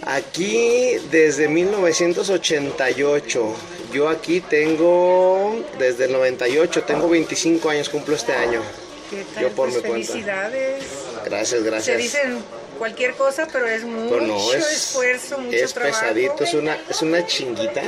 Aquí 0.02 0.98
desde 1.10 1.48
1988. 1.48 3.54
Yo 3.90 4.10
aquí 4.10 4.42
tengo 4.42 5.64
desde 5.78 6.04
el 6.04 6.12
98, 6.12 6.82
tengo 6.82 7.08
25 7.08 7.70
años, 7.70 7.88
cumplo 7.88 8.16
este 8.16 8.34
año. 8.34 8.60
¿Qué 9.08 9.24
tal? 9.34 9.44
Yo 9.44 9.48
por 9.50 9.70
pues 9.70 9.82
mi 9.82 9.90
felicidades. 9.90 10.84
Gracias, 11.30 11.62
gracias. 11.62 11.96
Se 11.96 12.02
dicen 12.02 12.44
cualquier 12.76 13.14
cosa, 13.14 13.46
pero 13.52 13.66
es 13.68 13.84
mucho 13.84 14.52
esfuerzo, 14.52 15.38
mucho 15.38 15.56
es 15.56 15.72
pesadito, 15.72 16.42
es 16.42 16.54
una, 16.54 16.76
es 16.88 17.02
una 17.02 17.24
chinguita. 17.24 17.82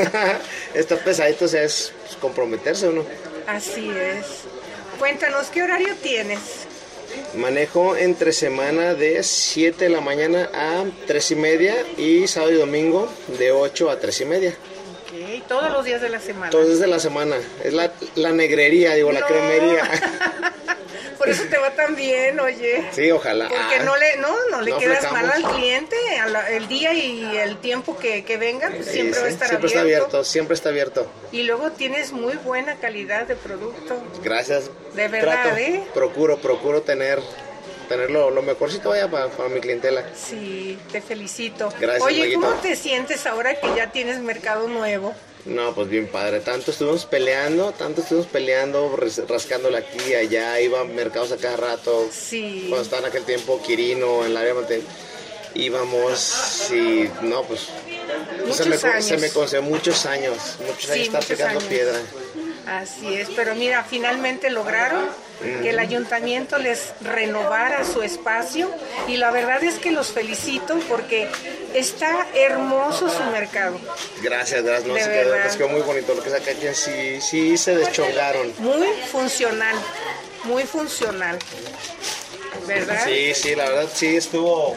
Está 0.74 0.96
pesadito, 0.96 1.46
o 1.46 1.48
sea, 1.48 1.64
es 1.64 1.92
comprometerse 2.20 2.88
uno. 2.88 3.04
Así 3.48 3.90
es. 3.90 4.24
Cuéntanos, 5.00 5.48
¿qué 5.48 5.64
horario 5.64 5.96
tienes? 6.00 6.38
Manejo 7.34 7.96
entre 7.96 8.32
semana 8.32 8.94
de 8.94 9.20
7 9.24 9.86
de 9.86 9.90
la 9.90 10.00
mañana 10.00 10.48
a 10.54 10.84
3 11.08 11.30
y 11.32 11.34
media 11.34 11.74
y 11.96 12.28
sábado 12.28 12.52
y 12.52 12.56
domingo 12.56 13.12
de 13.38 13.50
8 13.50 13.90
a 13.90 13.98
3 13.98 14.20
y 14.20 14.24
media. 14.26 14.50
Ok, 14.50 15.48
todos 15.48 15.72
los 15.72 15.84
días 15.84 16.00
de 16.00 16.08
la 16.08 16.20
semana. 16.20 16.50
Todos 16.50 16.66
los 16.66 16.74
días 16.76 16.86
de 16.88 16.94
la 16.94 17.00
semana. 17.00 17.36
Es 17.64 17.72
la, 17.72 17.90
la 18.14 18.30
negrería, 18.30 18.94
digo, 18.94 19.10
la 19.10 19.26
cremería. 19.26 19.90
Eso 21.30 21.44
te 21.50 21.58
va 21.58 21.70
tan 21.70 21.94
bien, 21.94 22.38
oye. 22.40 22.84
Sí, 22.92 23.10
ojalá. 23.10 23.48
Porque 23.48 23.84
no 23.84 23.96
le, 23.96 24.16
no, 24.18 24.34
no 24.50 24.60
le 24.60 24.76
quedas 24.76 25.10
mal 25.12 25.30
al 25.30 25.42
cliente. 25.42 25.96
el 26.50 26.68
día 26.68 26.92
y 26.92 27.36
el 27.36 27.58
tiempo 27.58 27.96
que, 27.98 28.24
que 28.24 28.36
venga, 28.36 28.70
pues 28.70 28.86
siempre 28.86 29.20
va 29.20 29.26
a 29.26 29.30
estar 29.30 29.48
siempre 29.48 29.68
abierto. 29.68 29.68
Siempre 29.68 29.68
está 29.68 29.80
abierto, 29.80 30.24
siempre 30.24 30.54
está 30.54 30.68
abierto. 30.68 31.06
Y 31.32 31.42
luego 31.44 31.70
tienes 31.72 32.12
muy 32.12 32.36
buena 32.36 32.76
calidad 32.76 33.26
de 33.26 33.36
producto. 33.36 34.02
Gracias. 34.22 34.70
De 34.94 35.08
verdad, 35.08 35.58
¿eh? 35.58 35.82
Procuro, 35.94 36.38
procuro 36.38 36.82
tener 36.82 37.20
tenerlo 37.88 38.30
lo 38.30 38.42
mejorcito 38.42 38.90
vaya 38.90 39.10
para, 39.10 39.26
para, 39.28 39.48
mi 39.48 39.60
clientela. 39.60 40.04
Sí, 40.14 40.78
te 40.92 41.00
felicito. 41.00 41.72
Gracias. 41.80 42.02
Oye, 42.04 42.34
¿cómo 42.34 42.52
te 42.54 42.76
sientes 42.76 43.26
ahora 43.26 43.58
que 43.58 43.66
ya 43.74 43.90
tienes 43.90 44.20
mercado 44.20 44.68
nuevo? 44.68 45.12
No, 45.46 45.74
pues 45.74 45.88
bien 45.88 46.06
padre. 46.06 46.40
Tanto 46.40 46.70
estuvimos 46.70 47.06
peleando, 47.06 47.72
tanto 47.72 48.02
estuvimos 48.02 48.26
peleando, 48.26 48.94
rascándole 49.28 49.78
aquí 49.78 49.98
y 50.10 50.14
allá. 50.14 50.60
Iba 50.60 50.80
a 50.80 50.84
mercados 50.84 51.32
a 51.32 51.36
cada 51.36 51.56
rato. 51.56 52.08
Sí. 52.12 52.66
Cuando 52.68 52.82
estaba 52.82 53.02
en 53.02 53.08
aquel 53.08 53.24
tiempo 53.24 53.60
Quirino, 53.62 54.24
en 54.24 54.34
la 54.34 54.40
área 54.40 54.54
íbamos 55.54 56.70
y 56.70 57.08
no, 57.22 57.42
pues. 57.42 57.68
se, 58.52 58.64
me, 58.66 59.02
se 59.02 59.16
me 59.18 59.30
concedió 59.30 59.62
muchos 59.62 60.06
años. 60.06 60.56
Muchos 60.66 60.90
años 60.90 61.06
estar 61.06 61.24
pegando 61.24 61.60
piedra. 61.60 61.98
Así 62.66 63.14
es, 63.14 63.28
pero 63.34 63.54
mira, 63.54 63.84
finalmente 63.84 64.50
lograron 64.50 65.06
que 65.40 65.70
el 65.70 65.78
ayuntamiento 65.78 66.58
les 66.58 66.92
renovara 67.00 67.84
su 67.84 68.02
espacio 68.02 68.70
y 69.08 69.16
la 69.16 69.30
verdad 69.30 69.62
es 69.64 69.78
que 69.78 69.90
los 69.90 70.12
felicito 70.12 70.78
porque 70.88 71.28
está 71.74 72.26
hermoso 72.34 73.08
su 73.08 73.22
mercado. 73.30 73.78
Gracias, 74.22 74.62
gracias, 74.62 74.88
no, 74.88 74.94
se 74.94 75.10
quedó, 75.10 75.34
quedó, 75.56 75.68
muy 75.68 75.80
bonito 75.82 76.14
lo 76.14 76.22
que 76.22 76.30
saca 76.30 76.50
aquí, 76.50 76.66
sí, 76.74 77.20
sí 77.20 77.56
se 77.56 77.76
deschongaron. 77.76 78.52
Muy 78.58 78.88
funcional, 79.10 79.76
muy 80.44 80.64
funcional, 80.64 81.38
¿verdad? 82.66 83.04
Sí, 83.04 83.34
sí, 83.34 83.54
la 83.54 83.68
verdad 83.68 83.88
sí 83.92 84.16
estuvo, 84.16 84.76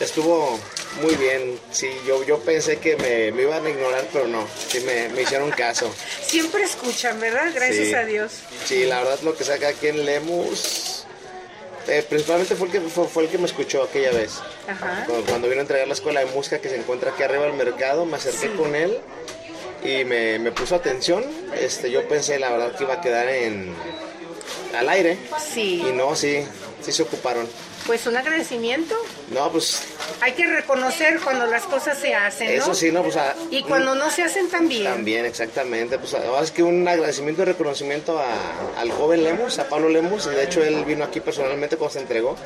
estuvo 0.00 0.58
muy 1.02 1.14
bien, 1.16 1.58
sí, 1.70 1.88
yo, 2.06 2.24
yo 2.24 2.38
pensé 2.40 2.78
que 2.78 2.96
me, 2.96 3.30
me 3.32 3.42
iban 3.42 3.64
a 3.64 3.70
ignorar, 3.70 4.06
pero 4.12 4.26
no, 4.26 4.46
sí 4.68 4.80
me, 4.80 5.08
me 5.10 5.22
hicieron 5.22 5.50
caso. 5.50 5.92
Siempre 6.22 6.62
escuchan, 6.64 7.20
¿verdad? 7.20 7.50
Gracias 7.54 7.94
a 7.94 8.04
Dios. 8.04 8.32
Sí, 8.64 8.84
la 8.84 8.98
verdad 8.98 9.20
lo 9.22 9.36
que 9.36 9.44
saca 9.44 9.68
aquí 9.68 9.88
en 9.88 10.04
Lemus, 10.04 11.04
eh, 11.88 12.04
principalmente 12.08 12.54
fue 12.54 12.66
el, 12.66 12.72
que, 12.72 12.80
fue, 12.80 13.22
el 13.24 13.28
que 13.28 13.38
me 13.38 13.46
escuchó 13.46 13.82
aquella 13.82 14.12
vez. 14.12 14.40
Ajá. 14.68 15.06
Cuando, 15.26 15.48
vino 15.48 15.60
a 15.60 15.62
entregar 15.62 15.86
la 15.86 15.94
escuela 15.94 16.20
de 16.20 16.26
música 16.26 16.58
que 16.60 16.68
se 16.68 16.76
encuentra 16.76 17.12
aquí 17.12 17.22
arriba 17.22 17.44
del 17.44 17.54
mercado, 17.54 18.04
me 18.04 18.16
acerqué 18.16 18.54
con 18.54 18.74
él 18.74 18.98
y 19.82 20.04
me, 20.04 20.38
me, 20.38 20.52
puso 20.52 20.74
atención. 20.74 21.24
Este, 21.58 21.90
yo 21.90 22.06
pensé, 22.06 22.38
la 22.38 22.50
verdad, 22.50 22.76
que 22.76 22.84
iba 22.84 22.94
a 22.94 23.00
quedar 23.00 23.28
en 23.28 23.74
al 24.76 24.88
aire. 24.88 25.18
Sí. 25.52 25.82
Y 25.88 25.92
no, 25.92 26.14
sí, 26.14 26.44
sí 26.82 26.92
se 26.92 27.02
ocuparon. 27.02 27.48
Pues 27.86 28.06
un 28.06 28.16
agradecimiento. 28.16 28.94
No, 29.30 29.50
pues. 29.52 29.82
Hay 30.20 30.32
que 30.32 30.46
reconocer 30.46 31.20
cuando 31.20 31.46
las 31.46 31.64
cosas 31.64 31.98
se 31.98 32.14
hacen, 32.14 32.56
¿no? 32.56 32.62
Eso 32.62 32.74
sí, 32.74 32.90
no, 32.90 33.02
pues. 33.02 33.16
y 33.50 33.62
cuando 33.62 33.94
no 33.94 34.10
se 34.10 34.22
hacen 34.22 34.48
también. 34.48 34.84
También, 34.84 35.26
exactamente. 35.26 35.98
Pues 35.98 36.14
ahora 36.14 36.42
es 36.42 36.50
que 36.50 36.62
un 36.62 36.86
agradecimiento 36.88 37.42
y 37.42 37.44
reconocimiento 37.44 38.18
a, 38.18 38.80
al 38.80 38.90
joven 38.90 39.24
Lemus, 39.24 39.58
a 39.58 39.68
Pablo 39.68 39.88
Lemus. 39.88 40.26
De 40.26 40.42
hecho, 40.42 40.62
él 40.64 40.84
vino 40.84 41.04
aquí 41.04 41.20
personalmente 41.20 41.76
cuando 41.76 41.94
se 41.94 42.00
entregó. 42.00 42.36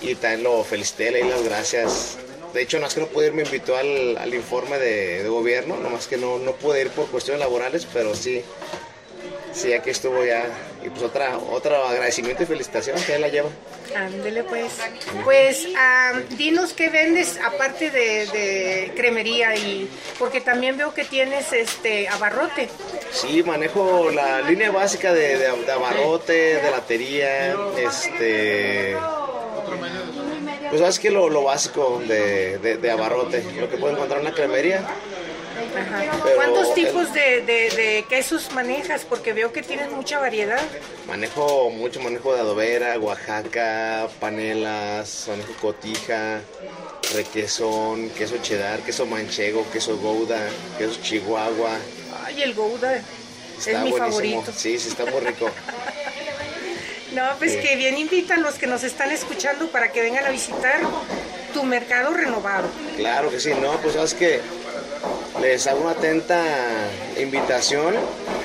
Y 0.00 0.14
también 0.14 0.44
lo 0.44 0.64
felicité, 0.64 1.10
le 1.10 1.22
di 1.24 1.28
las 1.28 1.42
gracias. 1.42 2.16
De 2.54 2.62
hecho, 2.62 2.78
no 2.78 2.86
es 2.86 2.94
que 2.94 3.00
no 3.00 3.08
pude 3.08 3.26
ir, 3.26 3.32
me 3.34 3.42
invitó 3.42 3.76
al, 3.76 4.16
al 4.16 4.32
informe 4.32 4.78
de, 4.78 5.22
de, 5.22 5.28
gobierno, 5.28 5.76
nomás 5.76 6.06
que 6.06 6.16
no, 6.16 6.38
no 6.38 6.52
pude 6.52 6.80
ir 6.80 6.90
por 6.90 7.06
cuestiones 7.08 7.40
laborales, 7.40 7.86
pero 7.92 8.14
sí, 8.14 8.42
sí, 9.52 9.72
aquí 9.74 9.90
estuvo 9.90 10.24
ya. 10.24 10.46
Y 10.84 10.90
pues 10.90 11.02
otra, 11.02 11.38
otro 11.38 11.76
agradecimiento 11.84 12.42
y 12.42 12.46
felicitación 12.46 12.96
que 13.02 13.14
él 13.14 13.20
la 13.20 13.28
lleva. 13.28 13.48
Ándele 13.96 14.44
pues. 14.44 14.72
Pues 15.24 15.66
uh, 15.66 16.34
dinos 16.36 16.72
qué 16.72 16.88
vendes 16.88 17.38
aparte 17.44 17.90
de, 17.90 18.26
de, 18.26 18.92
cremería 18.96 19.56
y 19.56 19.88
porque 20.18 20.40
también 20.40 20.76
veo 20.76 20.94
que 20.94 21.04
tienes 21.04 21.52
este 21.52 22.08
abarrote. 22.08 22.68
Sí, 23.12 23.42
manejo 23.42 24.10
la 24.10 24.42
línea 24.42 24.70
básica 24.70 25.12
de, 25.12 25.38
de, 25.38 25.64
de 25.64 25.72
abarrote, 25.72 26.32
de 26.32 26.70
latería, 26.70 27.56
este 27.76 28.96
pues 30.68 30.80
sabes 30.80 30.98
que 30.98 31.10
lo, 31.10 31.28
lo 31.30 31.44
básico 31.44 32.00
de, 32.06 32.58
de, 32.58 32.90
abarrote, 32.90 33.42
lo 33.58 33.70
que 33.70 33.78
puede 33.78 33.94
encontrar 33.94 34.20
en 34.20 34.26
una 34.26 34.34
cremería. 34.34 34.82
¿Cuántos 36.36 36.74
tipos 36.74 37.12
de, 37.12 37.42
de, 37.42 37.70
de, 37.70 38.04
quesos 38.08 38.52
manejas? 38.52 39.04
Porque 39.04 39.32
veo 39.32 39.52
que 39.52 39.62
tienes 39.62 39.90
mucha 39.90 40.18
variedad. 40.18 40.60
Manejo 41.06 41.70
mucho, 41.70 42.00
manejo 42.00 42.34
de 42.34 42.40
adobera, 42.40 42.98
Oaxaca, 42.98 44.08
panelas, 44.20 45.26
manejo 45.28 45.52
cotija, 45.60 46.40
requesón, 47.14 48.10
queso 48.10 48.36
cheddar, 48.42 48.80
queso 48.80 49.06
manchego, 49.06 49.66
queso 49.72 49.96
gouda, 49.98 50.38
queso 50.78 50.98
chihuahua. 51.02 51.76
Ay, 52.24 52.42
el 52.42 52.54
gouda 52.54 53.02
está 53.58 53.70
es 53.70 53.78
mi 53.84 53.90
buenísimo. 53.90 54.08
favorito. 54.08 54.52
Sí, 54.54 54.78
sí, 54.78 54.88
está 54.88 55.04
muy 55.06 55.20
rico. 55.20 55.50
No, 57.14 57.22
pues 57.38 57.52
sí. 57.52 57.60
que 57.60 57.74
bien 57.76 57.96
invitan 57.96 58.42
los 58.42 58.56
que 58.56 58.66
nos 58.66 58.84
están 58.84 59.10
escuchando 59.10 59.68
para 59.70 59.90
que 59.90 60.02
vengan 60.02 60.26
a 60.26 60.30
visitar 60.30 60.78
tu 61.54 61.62
mercado 61.64 62.12
renovado. 62.12 62.68
Claro 62.96 63.30
que 63.30 63.40
sí, 63.40 63.50
no, 63.60 63.72
pues 63.78 63.94
sabes 63.94 64.12
que 64.12 64.42
les 65.40 65.66
hago 65.66 65.82
una 65.82 65.92
atenta 65.92 66.42
invitación 67.18 67.94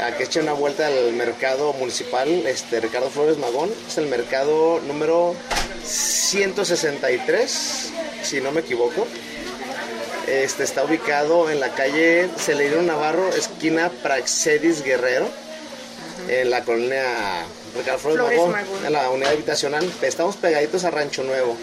a 0.03 0.15
que 0.15 0.23
echen 0.23 0.43
una 0.43 0.53
vuelta 0.53 0.87
al 0.87 1.11
mercado 1.13 1.73
municipal 1.73 2.27
este 2.45 2.79
Ricardo 2.79 3.09
Flores 3.09 3.37
Magón. 3.37 3.71
Es 3.87 3.97
el 3.97 4.07
mercado 4.07 4.79
número 4.81 5.35
163, 5.83 7.91
si 8.21 8.41
no 8.41 8.51
me 8.51 8.61
equivoco. 8.61 9.07
Este 10.27 10.63
está 10.63 10.85
ubicado 10.85 11.49
en 11.49 11.59
la 11.59 11.69
calle 11.69 12.29
Celeiro 12.37 12.81
Navarro, 12.81 13.29
esquina 13.29 13.91
Praxedis 14.01 14.83
Guerrero, 14.83 15.27
en 16.29 16.49
la 16.49 16.63
colonia 16.63 17.45
Ricardo 17.75 17.99
Flores, 17.99 18.21
Flores 18.21 18.37
Magón, 18.37 18.51
Magón. 18.51 18.85
en 18.85 18.93
la 18.93 19.09
unidad 19.09 19.31
habitacional. 19.31 19.91
Estamos 20.01 20.37
pegaditos 20.37 20.85
a 20.85 20.91
Rancho 20.91 21.23
Nuevo. 21.23 21.57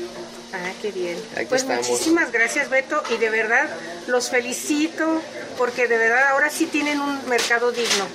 Ah, 0.53 0.73
qué 0.83 0.91
bien. 0.91 1.17
Aquí 1.37 1.47
pues 1.47 1.63
estamos. 1.63 1.89
muchísimas 1.89 2.33
gracias, 2.33 2.69
Beto, 2.71 3.03
y 3.11 3.17
de 3.19 3.31
verdad 3.31 3.69
los 4.09 4.31
felicito 4.31 5.23
porque 5.57 5.87
de 5.87 5.97
verdad 5.97 6.29
ahora 6.31 6.51
sí 6.51 6.67
tienen 6.67 7.01
un 7.01 7.29
mercado 7.29 7.71
digno. 7.71 8.07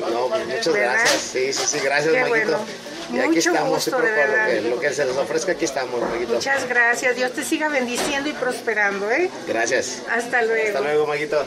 No, 0.00 0.28
pues 0.28 0.46
muchas 0.46 0.72
¿Verdad? 0.72 0.94
gracias. 1.00 1.22
Sí, 1.22 1.52
sí, 1.52 1.62
sí, 1.66 1.78
gracias, 1.82 2.14
Qué 2.14 2.20
Maguito. 2.20 2.46
bueno. 2.50 2.58
Y 3.12 3.18
aquí 3.18 3.38
estamos, 3.40 3.70
gusto, 3.84 3.90
de 4.00 4.08
lo 4.10 4.16
verdad. 4.16 4.46
que, 4.48 4.60
lo 4.62 4.80
que 4.80 4.90
se 4.92 5.04
les 5.04 5.16
ofrezca, 5.16 5.52
aquí 5.52 5.64
estamos, 5.64 6.00
Maguito. 6.00 6.34
Muchas 6.34 6.66
gracias. 6.68 7.16
Dios 7.16 7.32
te 7.32 7.44
siga 7.44 7.68
bendiciendo 7.68 8.28
y 8.30 8.32
prosperando, 8.32 9.10
¿eh? 9.10 9.28
Gracias. 9.46 10.02
Hasta 10.10 10.42
luego. 10.42 10.68
Hasta 10.68 10.80
luego, 10.80 11.06
Maguito. 11.06 11.44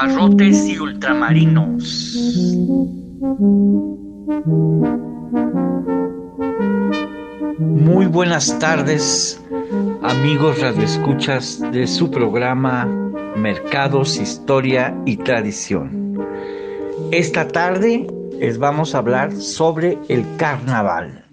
Abarrotes 0.00 0.66
y 0.66 0.78
ultramarinos. 0.78 2.14
Muy 7.58 8.06
buenas 8.06 8.58
tardes, 8.58 9.42
amigos 10.02 10.60
radioescuchas 10.60 11.60
de 11.72 11.86
su 11.86 12.10
programa 12.10 12.86
Mercados, 13.36 14.16
Historia 14.16 14.96
y 15.04 15.18
Tradición. 15.18 16.18
Esta 17.12 17.48
tarde 17.48 18.06
les 18.38 18.58
vamos 18.58 18.94
a 18.94 18.98
hablar 18.98 19.32
sobre 19.32 19.98
el 20.08 20.24
carnaval. 20.38 21.26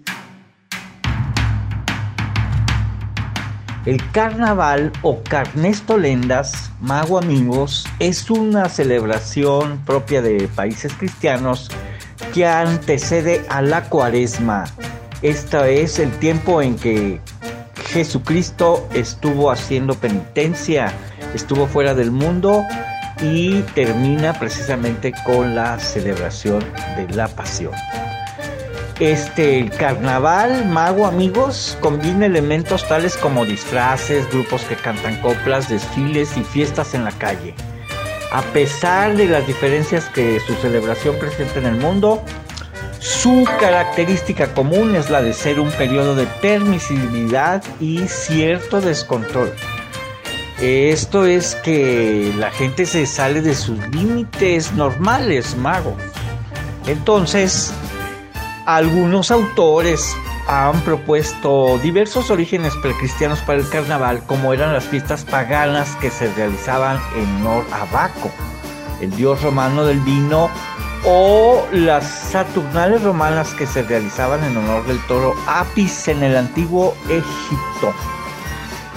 El 3.88 4.10
carnaval 4.10 4.92
o 5.00 5.22
carnestolendas, 5.22 6.70
mago 6.78 7.16
amigos, 7.16 7.86
es 8.00 8.30
una 8.30 8.68
celebración 8.68 9.82
propia 9.86 10.20
de 10.20 10.46
países 10.48 10.92
cristianos 10.92 11.70
que 12.34 12.46
antecede 12.46 13.46
a 13.48 13.62
la 13.62 13.88
cuaresma. 13.88 14.64
Este 15.22 15.80
es 15.80 15.98
el 16.00 16.10
tiempo 16.18 16.60
en 16.60 16.76
que 16.76 17.18
Jesucristo 17.86 18.86
estuvo 18.92 19.50
haciendo 19.50 19.94
penitencia, 19.94 20.92
estuvo 21.32 21.66
fuera 21.66 21.94
del 21.94 22.10
mundo 22.10 22.62
y 23.22 23.62
termina 23.74 24.38
precisamente 24.38 25.14
con 25.24 25.54
la 25.54 25.78
celebración 25.78 26.62
de 26.94 27.08
la 27.14 27.26
pasión. 27.28 27.72
Este, 29.00 29.60
el 29.60 29.70
carnaval, 29.70 30.66
mago 30.66 31.06
amigos, 31.06 31.78
combina 31.80 32.26
elementos 32.26 32.86
tales 32.88 33.16
como 33.16 33.46
disfraces, 33.46 34.28
grupos 34.30 34.62
que 34.62 34.74
cantan 34.74 35.20
coplas, 35.20 35.68
desfiles 35.68 36.36
y 36.36 36.42
fiestas 36.42 36.94
en 36.94 37.04
la 37.04 37.12
calle. 37.12 37.54
A 38.32 38.42
pesar 38.42 39.16
de 39.16 39.26
las 39.26 39.46
diferencias 39.46 40.06
que 40.06 40.40
su 40.40 40.54
celebración 40.54 41.16
presenta 41.20 41.60
en 41.60 41.66
el 41.66 41.76
mundo, 41.76 42.24
su 42.98 43.48
característica 43.60 44.52
común 44.52 44.96
es 44.96 45.10
la 45.10 45.22
de 45.22 45.32
ser 45.32 45.60
un 45.60 45.70
periodo 45.70 46.16
de 46.16 46.26
permisibilidad 46.42 47.62
y 47.78 48.08
cierto 48.08 48.80
descontrol. 48.80 49.52
Esto 50.60 51.24
es 51.24 51.54
que 51.54 52.32
la 52.36 52.50
gente 52.50 52.84
se 52.84 53.06
sale 53.06 53.42
de 53.42 53.54
sus 53.54 53.78
límites 53.94 54.72
normales, 54.72 55.56
mago. 55.56 55.96
Entonces, 56.86 57.72
algunos 58.68 59.30
autores 59.30 60.14
han 60.46 60.78
propuesto 60.82 61.78
diversos 61.78 62.30
orígenes 62.30 62.76
precristianos 62.82 63.40
para 63.40 63.60
el 63.60 63.68
carnaval, 63.70 64.22
como 64.26 64.52
eran 64.52 64.74
las 64.74 64.84
fiestas 64.84 65.24
paganas 65.24 65.96
que 66.02 66.10
se 66.10 66.30
realizaban 66.34 67.00
en 67.16 67.36
honor 67.36 67.64
a 67.72 67.86
Baco, 67.90 68.30
el 69.00 69.10
dios 69.16 69.40
romano 69.40 69.86
del 69.86 70.00
vino, 70.00 70.50
o 71.06 71.66
las 71.72 72.04
saturnales 72.04 73.02
romanas 73.02 73.54
que 73.54 73.66
se 73.66 73.82
realizaban 73.84 74.44
en 74.44 74.54
honor 74.58 74.86
del 74.86 75.00
toro 75.06 75.34
Apis 75.46 76.06
en 76.08 76.22
el 76.22 76.36
antiguo 76.36 76.94
Egipto. 77.08 77.94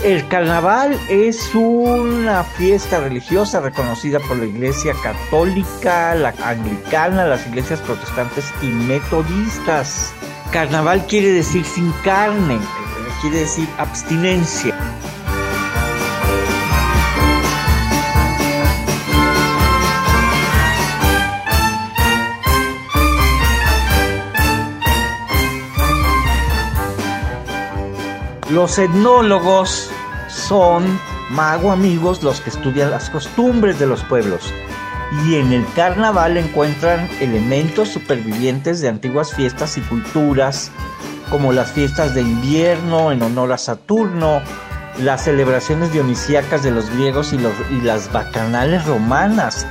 El 0.03 0.27
carnaval 0.29 0.99
es 1.09 1.53
una 1.53 2.43
fiesta 2.43 2.99
religiosa 3.01 3.59
reconocida 3.59 4.19
por 4.19 4.37
la 4.37 4.45
Iglesia 4.45 4.95
Católica, 5.03 6.15
la 6.15 6.33
Anglicana, 6.43 7.27
las 7.27 7.45
iglesias 7.45 7.81
protestantes 7.81 8.51
y 8.63 8.65
metodistas. 8.65 10.11
Carnaval 10.51 11.05
quiere 11.05 11.27
decir 11.27 11.63
sin 11.63 11.91
carne, 12.03 12.57
quiere 13.21 13.41
decir 13.41 13.69
abstinencia. 13.77 14.75
Los 28.51 28.79
etnólogos 28.79 29.89
son 30.27 30.99
mago 31.29 31.71
amigos 31.71 32.21
los 32.21 32.41
que 32.41 32.49
estudian 32.49 32.91
las 32.91 33.09
costumbres 33.09 33.79
de 33.79 33.87
los 33.87 34.03
pueblos. 34.03 34.53
Y 35.25 35.35
en 35.35 35.53
el 35.53 35.65
carnaval 35.73 36.35
encuentran 36.35 37.09
elementos 37.21 37.87
supervivientes 37.87 38.81
de 38.81 38.89
antiguas 38.89 39.33
fiestas 39.33 39.77
y 39.77 39.81
culturas 39.81 40.69
como 41.29 41.53
las 41.53 41.71
fiestas 41.71 42.13
de 42.13 42.23
invierno 42.23 43.13
en 43.13 43.21
honor 43.23 43.53
a 43.53 43.57
Saturno, 43.57 44.41
las 44.99 45.23
celebraciones 45.23 45.93
dionisíacas 45.93 46.61
de 46.61 46.71
los 46.71 46.89
griegos 46.89 47.31
y, 47.31 47.37
y 47.37 47.79
las 47.79 48.11
bacanales 48.11 48.83
romanas, 48.85 49.65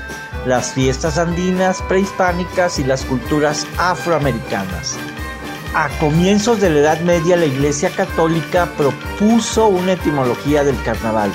las 0.47 0.73
fiestas 0.73 1.19
andinas 1.19 1.83
prehispánicas 1.83 2.79
y 2.79 2.85
las 2.85 3.05
culturas 3.05 3.67
afroamericanas 3.77 4.97
a 5.75 5.89
comienzos 6.01 6.61
de 6.61 6.71
la 6.71 6.81
Edad 6.81 7.01
Media 7.01 7.37
la 7.37 7.47
Iglesia 7.47 7.91
Católica 7.91 8.67
propuso 8.77 9.69
una 9.69 9.93
etimología 9.93 10.65
del 10.65 10.81
carnaval, 10.83 11.33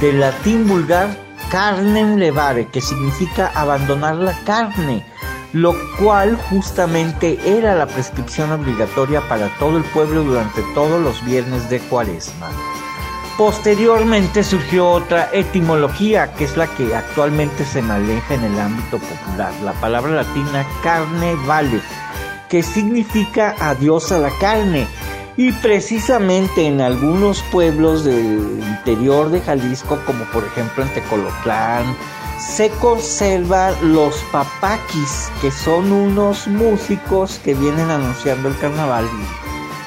del 0.00 0.20
latín 0.20 0.66
vulgar 0.66 1.08
carnem 1.50 2.16
levare, 2.16 2.66
que 2.68 2.80
significa 2.80 3.52
abandonar 3.54 4.16
la 4.16 4.32
carne, 4.44 5.04
lo 5.52 5.74
cual 5.98 6.36
justamente 6.50 7.38
era 7.44 7.74
la 7.74 7.86
prescripción 7.86 8.50
obligatoria 8.50 9.20
para 9.28 9.48
todo 9.58 9.76
el 9.76 9.84
pueblo 9.84 10.24
durante 10.24 10.62
todos 10.74 11.00
los 11.00 11.24
viernes 11.24 11.68
de 11.68 11.80
cuaresma. 11.80 12.48
Posteriormente 13.36 14.42
surgió 14.42 14.88
otra 14.88 15.28
etimología, 15.32 16.32
que 16.32 16.44
es 16.44 16.56
la 16.56 16.66
que 16.66 16.94
actualmente 16.94 17.66
se 17.66 17.82
maneja 17.82 18.34
en 18.34 18.44
el 18.44 18.58
ámbito 18.58 18.98
popular, 18.98 19.52
la 19.62 19.72
palabra 19.74 20.12
latina 20.12 20.66
carne 20.82 21.36
vale 21.46 21.82
que 22.48 22.62
significa 22.62 23.54
adiós 23.58 24.12
a 24.12 24.18
la 24.18 24.30
carne. 24.38 24.86
Y 25.36 25.52
precisamente 25.52 26.66
en 26.66 26.80
algunos 26.80 27.42
pueblos 27.52 28.04
del 28.04 28.60
interior 28.66 29.30
de 29.30 29.40
Jalisco, 29.40 29.98
como 30.06 30.24
por 30.26 30.44
ejemplo 30.44 30.82
en 30.82 30.88
Tecolotlán, 30.94 31.84
se 32.38 32.70
conservan 32.70 33.74
los 33.92 34.16
papaquis, 34.32 35.30
que 35.40 35.50
son 35.50 35.92
unos 35.92 36.46
músicos 36.46 37.38
que 37.44 37.54
vienen 37.54 37.90
anunciando 37.90 38.48
el 38.48 38.58
carnaval. 38.58 39.08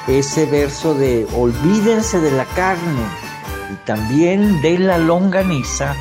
Ese 0.06 0.46
verso 0.46 0.94
de 0.94 1.26
olvídense 1.34 2.20
de 2.20 2.30
la 2.32 2.44
carne 2.44 3.02
y 3.72 3.86
también 3.86 4.60
de 4.62 4.78
la 4.78 4.98
longaniza, 4.98 5.96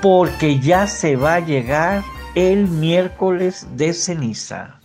porque 0.00 0.60
ya 0.60 0.86
se 0.86 1.16
va 1.16 1.34
a 1.34 1.40
llegar 1.40 2.02
el 2.34 2.68
miércoles 2.68 3.66
de 3.74 3.92
ceniza. 3.92 4.80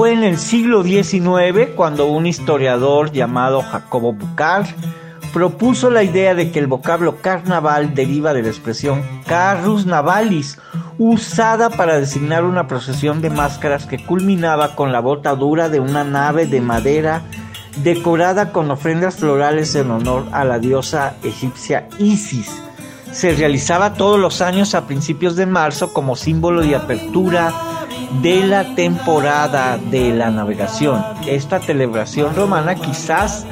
Fue 0.00 0.14
en 0.14 0.24
el 0.24 0.38
siglo 0.38 0.82
XIX 0.82 1.74
cuando 1.76 2.06
un 2.06 2.26
historiador 2.26 3.12
llamado 3.12 3.60
Jacobo 3.60 4.14
Bucar 4.14 4.64
propuso 5.34 5.90
la 5.90 6.02
idea 6.02 6.34
de 6.34 6.50
que 6.50 6.58
el 6.58 6.68
vocablo 6.68 7.18
carnaval 7.20 7.94
deriva 7.94 8.32
de 8.32 8.40
la 8.40 8.48
expresión 8.48 9.02
carrus 9.26 9.84
navalis, 9.84 10.58
usada 10.96 11.68
para 11.68 12.00
designar 12.00 12.44
una 12.44 12.66
procesión 12.66 13.20
de 13.20 13.28
máscaras 13.28 13.84
que 13.84 14.02
culminaba 14.02 14.74
con 14.74 14.90
la 14.90 15.00
botadura 15.00 15.68
de 15.68 15.80
una 15.80 16.02
nave 16.02 16.46
de 16.46 16.62
madera 16.62 17.20
decorada 17.82 18.52
con 18.52 18.70
ofrendas 18.70 19.16
florales 19.16 19.74
en 19.74 19.90
honor 19.90 20.24
a 20.32 20.46
la 20.46 20.58
diosa 20.58 21.16
egipcia 21.22 21.90
Isis. 21.98 22.50
Se 23.12 23.34
realizaba 23.34 23.92
todos 23.92 24.18
los 24.18 24.40
años 24.40 24.74
a 24.74 24.86
principios 24.86 25.36
de 25.36 25.44
marzo 25.44 25.92
como 25.92 26.16
símbolo 26.16 26.62
de 26.62 26.74
apertura 26.74 27.52
de 28.22 28.44
la 28.44 28.74
temporada 28.74 29.78
de 29.78 30.12
la 30.12 30.30
navegación. 30.30 31.04
Esta 31.26 31.60
celebración 31.60 32.34
romana 32.34 32.74
quizás 32.74 33.46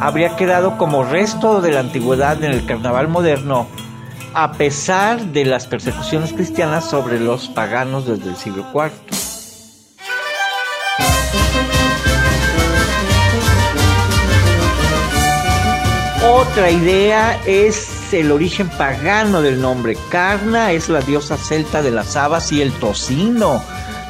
habría 0.00 0.36
quedado 0.36 0.78
como 0.78 1.04
resto 1.04 1.60
de 1.60 1.72
la 1.72 1.80
antigüedad 1.80 2.42
en 2.42 2.52
el 2.52 2.64
carnaval 2.66 3.08
moderno, 3.08 3.66
a 4.32 4.52
pesar 4.52 5.20
de 5.20 5.44
las 5.44 5.66
persecuciones 5.66 6.32
cristianas 6.32 6.88
sobre 6.88 7.20
los 7.20 7.48
paganos 7.48 8.06
desde 8.06 8.30
el 8.30 8.36
siglo 8.36 8.66
IV. 8.72 8.92
Otra 16.26 16.70
idea 16.70 17.38
es 17.46 18.12
el 18.12 18.32
origen 18.32 18.68
pagano 18.70 19.42
del 19.42 19.60
nombre. 19.60 19.96
Carna 20.08 20.72
es 20.72 20.88
la 20.88 21.00
diosa 21.00 21.36
celta 21.36 21.82
de 21.82 21.90
las 21.90 22.16
habas 22.16 22.50
y 22.52 22.62
el 22.62 22.72
tocino 22.72 23.62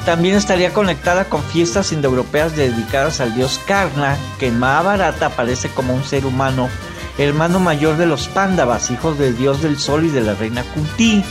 también 0.05 0.35
estaría 0.35 0.71
conectada 0.71 1.25
con 1.25 1.43
fiestas 1.43 1.91
indoeuropeas 1.91 2.55
dedicadas 2.55 3.19
al 3.19 3.33
dios 3.33 3.59
Karna, 3.65 4.17
que 4.39 4.47
en 4.47 4.59
Mahabharata 4.59 5.27
aparece 5.27 5.69
como 5.69 5.95
un 5.95 6.03
ser 6.03 6.25
humano, 6.25 6.69
hermano 7.17 7.59
mayor 7.59 7.97
de 7.97 8.05
los 8.05 8.27
Pándavas, 8.27 8.91
hijos 8.91 9.17
del 9.17 9.35
dios 9.35 9.63
del 9.63 9.79
sol 9.79 10.05
y 10.05 10.09
de 10.09 10.21
la 10.21 10.35
reina 10.35 10.63
Kunti, 10.73 11.23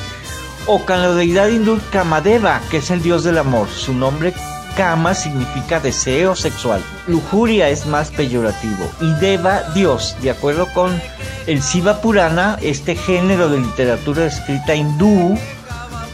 o 0.67 0.85
con 0.85 1.01
la 1.01 1.13
deidad 1.13 1.49
hindú 1.49 1.79
Kamadeva, 1.93 2.61
que 2.71 2.79
es 2.79 2.91
el 2.91 3.01
dios 3.01 3.23
del 3.23 3.39
amor. 3.39 3.69
Su 3.69 3.95
nombre 3.95 4.35
kama 4.77 5.15
significa 5.15 5.79
deseo 5.79 6.35
sexual, 6.35 6.83
lujuria 7.07 7.69
es 7.69 7.87
más 7.87 8.11
peyorativo. 8.11 8.91
Y 9.01 9.13
deva 9.21 9.63
Dios, 9.75 10.17
de 10.21 10.31
acuerdo 10.31 10.67
con 10.75 11.01
el 11.47 11.63
Siva 11.63 12.01
Purana, 12.01 12.59
este 12.61 12.97
género 12.97 13.49
de 13.49 13.61
literatura 13.61 14.27
escrita 14.27 14.75
hindú 14.75 15.39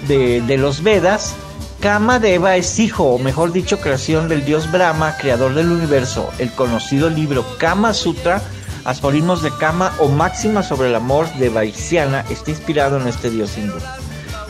de, 0.08 0.42
de 0.42 0.58
los 0.58 0.82
Vedas, 0.82 1.34
Kama 1.80 2.18
Deva 2.18 2.56
es 2.56 2.78
hijo, 2.78 3.04
o 3.04 3.18
mejor 3.18 3.52
dicho, 3.52 3.80
creación 3.80 4.28
del 4.28 4.44
dios 4.44 4.70
Brahma, 4.70 5.16
creador 5.16 5.54
del 5.54 5.72
universo. 5.72 6.30
El 6.36 6.52
conocido 6.52 7.08
libro 7.08 7.56
Kama 7.56 7.94
Sutra, 7.94 8.42
Aforismos 8.84 9.42
de 9.42 9.50
Kama 9.50 9.94
o 9.98 10.08
Máxima 10.08 10.62
sobre 10.62 10.90
el 10.90 10.94
amor 10.94 11.32
de 11.36 11.48
Vaisiana, 11.48 12.26
está 12.28 12.50
inspirado 12.50 13.00
en 13.00 13.08
este 13.08 13.30
dios 13.30 13.56
hindú. 13.56 13.78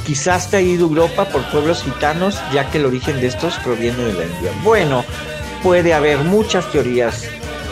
Quizás 0.04 0.52
ido 0.54 0.88
Europa 0.88 1.26
por 1.26 1.48
pueblos 1.52 1.84
gitanos, 1.84 2.36
ya 2.52 2.68
que 2.68 2.78
el 2.78 2.86
origen 2.86 3.20
de 3.20 3.28
estos 3.28 3.54
proviene 3.58 4.02
de 4.02 4.12
la 4.12 4.24
India. 4.24 4.50
Bueno, 4.64 5.04
puede 5.62 5.94
haber 5.94 6.18
muchas 6.18 6.68
teorías. 6.72 7.28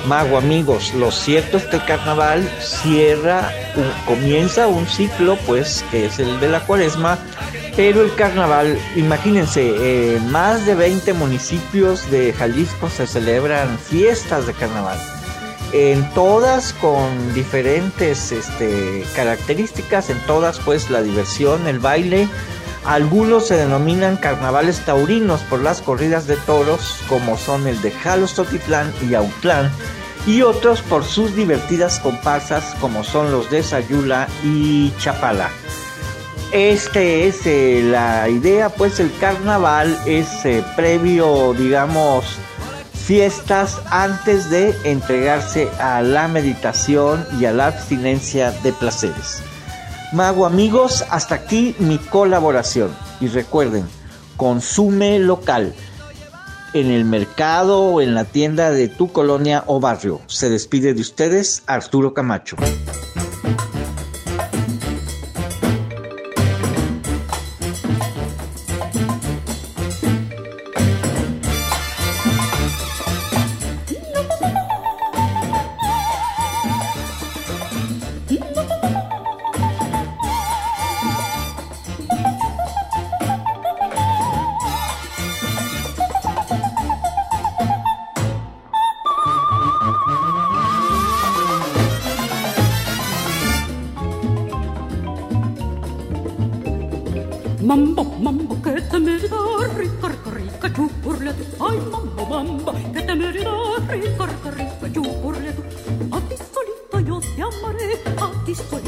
Mago, 0.06 0.38
amigos, 0.38 0.94
lo 0.94 1.10
cierto 1.10 1.56
es 1.56 1.64
que 1.64 1.76
el 1.76 1.84
carnaval 1.84 2.48
cierra, 2.60 3.50
comienza 4.06 4.68
un 4.68 4.86
ciclo, 4.86 5.36
pues, 5.48 5.84
que 5.90 6.06
es 6.06 6.20
el 6.20 6.38
de 6.38 6.48
la 6.48 6.60
cuaresma, 6.60 7.18
pero 7.78 8.02
el 8.02 8.12
carnaval, 8.16 8.76
imagínense, 8.96 10.16
en 10.16 10.32
más 10.32 10.66
de 10.66 10.74
20 10.74 11.12
municipios 11.12 12.10
de 12.10 12.32
Jalisco 12.32 12.90
se 12.90 13.06
celebran 13.06 13.78
fiestas 13.78 14.48
de 14.48 14.52
carnaval. 14.52 14.98
En 15.72 16.12
todas 16.12 16.72
con 16.72 17.32
diferentes 17.34 18.32
este, 18.32 19.04
características, 19.14 20.10
en 20.10 20.18
todas 20.26 20.58
pues 20.58 20.90
la 20.90 21.02
diversión, 21.02 21.68
el 21.68 21.78
baile. 21.78 22.28
Algunos 22.84 23.46
se 23.46 23.54
denominan 23.54 24.16
carnavales 24.16 24.80
taurinos 24.84 25.42
por 25.42 25.62
las 25.62 25.80
corridas 25.80 26.26
de 26.26 26.34
toros, 26.34 26.96
como 27.08 27.36
son 27.38 27.68
el 27.68 27.80
de 27.80 27.92
Jalostotitlán 27.92 28.92
y 29.08 29.14
Autlán, 29.14 29.70
y 30.26 30.42
otros 30.42 30.82
por 30.82 31.04
sus 31.04 31.36
divertidas 31.36 32.00
comparsas, 32.00 32.74
como 32.80 33.04
son 33.04 33.30
los 33.30 33.52
de 33.52 33.62
Sayula 33.62 34.26
y 34.42 34.92
Chapala. 34.98 35.48
Este 36.52 37.28
es 37.28 37.46
eh, 37.46 37.82
la 37.84 38.26
idea, 38.30 38.70
pues 38.70 39.00
el 39.00 39.12
carnaval 39.18 39.98
es 40.06 40.46
eh, 40.46 40.64
previo, 40.76 41.52
digamos, 41.52 42.24
fiestas 42.94 43.78
antes 43.90 44.48
de 44.48 44.74
entregarse 44.84 45.68
a 45.78 46.00
la 46.00 46.26
meditación 46.26 47.26
y 47.38 47.44
a 47.44 47.52
la 47.52 47.66
abstinencia 47.66 48.50
de 48.62 48.72
placeres. 48.72 49.42
Mago 50.14 50.46
amigos, 50.46 51.04
hasta 51.10 51.34
aquí 51.34 51.76
mi 51.80 51.98
colaboración. 51.98 52.96
Y 53.20 53.28
recuerden, 53.28 53.86
consume 54.38 55.18
local 55.18 55.74
en 56.72 56.90
el 56.90 57.04
mercado 57.04 57.80
o 57.80 58.00
en 58.00 58.14
la 58.14 58.24
tienda 58.24 58.70
de 58.70 58.88
tu 58.88 59.12
colonia 59.12 59.64
o 59.66 59.80
barrio. 59.80 60.22
Se 60.28 60.48
despide 60.48 60.94
de 60.94 61.02
ustedes 61.02 61.62
Arturo 61.66 62.14
Camacho. 62.14 62.56
Mambo, 97.60 98.04
mambo, 98.04 98.62
que 98.62 98.80
te 98.80 98.98
me 99.00 99.18
da 99.18 99.36
rica, 99.76 100.08
rica, 100.08 100.30
rica, 100.30 100.72
chupurletu. 100.72 101.44
Ay, 101.58 101.78
mambo, 101.90 102.24
mambo, 102.26 102.72
que 102.92 103.02
te 103.02 103.14
me 103.16 103.32
da 103.32 103.32
rica, 103.90 104.26
rica, 104.26 104.50
rica, 104.50 104.92
chupurletu. 104.94 105.62
A 106.12 106.20
ti 106.20 106.36
solita 106.36 107.00
yo 107.00 107.18
te 107.18 107.42
amaré, 107.42 107.90
a 108.16 108.44
ti 108.44 108.54
solita. 108.54 108.87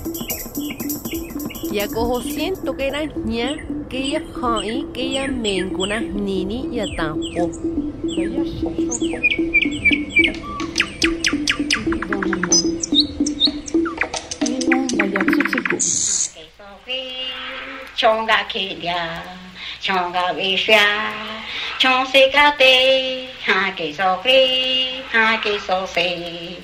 ya 1.71 1.87
cojo 1.87 2.21
siento 2.21 2.75
que 2.75 2.87
era 2.87 3.03
ña 3.03 3.55
que 3.89 4.09
ya 4.11 4.21
hai 4.41 4.85
que 4.93 5.11
ya 5.11 5.27
menguna 5.27 5.99
nini 5.99 6.67
ya 6.75 6.85
tampo 6.97 7.47
chonga 17.95 18.39
kelia 18.51 19.23
chonga 19.79 20.33
vesha 20.35 20.83
chong 21.79 22.05
se 22.11 22.29
ka 22.33 22.51
te 22.59 22.75
ha 23.47 23.71
ke 23.77 23.93
so 23.95 24.19
kri 24.23 24.41
ha 25.13 25.37
ke 25.43 25.55
so 25.67 25.85
se 25.85 26.60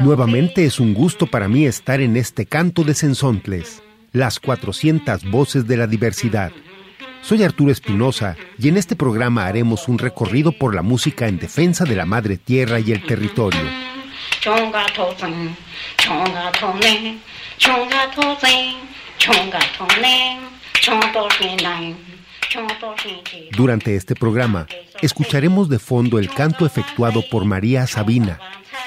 Nuevamente 0.00 0.64
es 0.64 0.80
un 0.80 0.92
gusto 0.92 1.26
para 1.26 1.48
mí 1.48 1.66
estar 1.66 2.00
en 2.00 2.16
este 2.16 2.46
canto 2.46 2.82
de 2.82 2.94
Sensontles, 2.94 3.82
las 4.12 4.40
400 4.40 5.30
voces 5.30 5.66
de 5.66 5.76
la 5.76 5.86
diversidad. 5.86 6.50
Soy 7.22 7.44
Arturo 7.44 7.70
Espinosa 7.70 8.36
y 8.58 8.68
en 8.68 8.76
este 8.76 8.96
programa 8.96 9.46
haremos 9.46 9.86
un 9.86 9.98
recorrido 9.98 10.50
por 10.50 10.74
la 10.74 10.82
música 10.82 11.28
en 11.28 11.38
defensa 11.38 11.84
de 11.84 11.94
la 11.94 12.04
madre 12.04 12.36
tierra 12.36 12.80
y 12.80 12.90
el 12.90 13.06
territorio. 13.06 13.60
Durante 23.52 23.96
este 23.96 24.14
programa, 24.14 24.66
escucharemos 25.00 25.68
de 25.68 25.78
fondo 25.78 26.18
el 26.18 26.28
canto 26.28 26.66
efectuado 26.66 27.22
por 27.30 27.44
María 27.44 27.86
Sabina, 27.86 28.38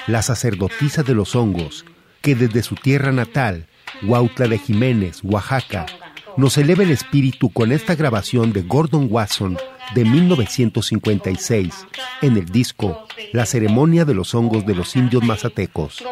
la 0.06 0.22
sacerdotisa 0.22 1.02
de 1.02 1.14
los 1.14 1.34
hongos, 1.34 1.84
que 2.22 2.34
desde 2.34 2.62
su 2.62 2.74
tierra 2.74 3.12
natal 3.12 3.66
Huautla 4.02 4.46
de 4.48 4.58
Jiménez, 4.58 5.20
Oaxaca, 5.22 5.86
nos 6.36 6.58
eleva 6.58 6.82
el 6.82 6.90
espíritu 6.90 7.50
con 7.50 7.72
esta 7.72 7.94
grabación 7.94 8.52
de 8.52 8.62
Gordon 8.62 9.08
Watson 9.10 9.56
de 9.94 10.04
1956 10.04 11.86
en 12.22 12.36
el 12.36 12.46
disco 12.46 13.06
La 13.32 13.46
ceremonia 13.46 14.04
de 14.04 14.14
los 14.14 14.34
hongos 14.34 14.66
de 14.66 14.74
los 14.74 14.96
indios 14.96 15.22
mazatecos. 15.22 16.02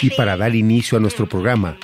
Y 0.00 0.10
para 0.10 0.36
dar 0.36 0.54
inicio 0.54 0.98
a 0.98 1.00
nuestro 1.00 1.28
programa, 1.28 1.76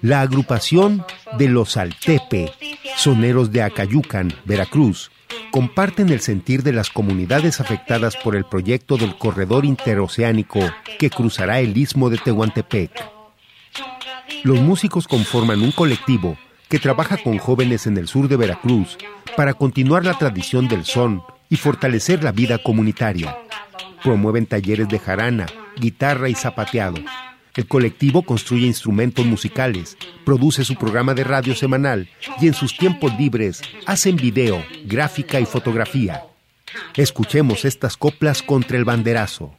la 0.00 0.20
agrupación 0.20 1.04
de 1.36 1.48
los 1.48 1.76
Altepe, 1.76 2.52
soneros 2.96 3.50
de 3.50 3.62
Acayucan, 3.62 4.32
Veracruz, 4.44 5.10
comparten 5.50 6.10
el 6.10 6.20
sentir 6.20 6.62
de 6.62 6.72
las 6.72 6.90
comunidades 6.90 7.60
afectadas 7.60 8.16
por 8.16 8.36
el 8.36 8.44
proyecto 8.44 8.96
del 8.96 9.16
corredor 9.16 9.64
interoceánico 9.64 10.60
que 10.98 11.10
cruzará 11.10 11.60
el 11.60 11.76
istmo 11.76 12.10
de 12.10 12.18
Tehuantepec. 12.18 13.17
Los 14.44 14.60
músicos 14.60 15.08
conforman 15.08 15.62
un 15.62 15.72
colectivo 15.72 16.36
que 16.68 16.78
trabaja 16.78 17.16
con 17.16 17.38
jóvenes 17.38 17.86
en 17.86 17.96
el 17.96 18.08
sur 18.08 18.28
de 18.28 18.36
Veracruz 18.36 18.98
para 19.36 19.54
continuar 19.54 20.04
la 20.04 20.18
tradición 20.18 20.68
del 20.68 20.84
son 20.84 21.22
y 21.48 21.56
fortalecer 21.56 22.22
la 22.22 22.32
vida 22.32 22.58
comunitaria. 22.58 23.36
Promueven 24.02 24.46
talleres 24.46 24.88
de 24.88 24.98
jarana, 24.98 25.46
guitarra 25.76 26.28
y 26.28 26.34
zapateado. 26.34 26.98
El 27.56 27.66
colectivo 27.66 28.22
construye 28.22 28.66
instrumentos 28.66 29.26
musicales, 29.26 29.96
produce 30.24 30.64
su 30.64 30.76
programa 30.76 31.14
de 31.14 31.24
radio 31.24 31.54
semanal 31.54 32.08
y 32.40 32.46
en 32.46 32.54
sus 32.54 32.76
tiempos 32.76 33.12
libres 33.18 33.62
hacen 33.86 34.16
video, 34.16 34.64
gráfica 34.84 35.40
y 35.40 35.46
fotografía. 35.46 36.22
Escuchemos 36.94 37.64
estas 37.64 37.96
coplas 37.96 38.42
contra 38.42 38.76
el 38.76 38.84
banderazo. 38.84 39.56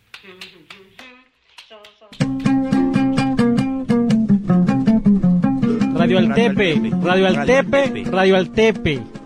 Radio 6.09 6.27
Altepe, 6.33 6.91
Radio 7.03 7.27
Altepe, 7.27 8.03
Radio 8.09 8.35
Altepe. 8.35 9.18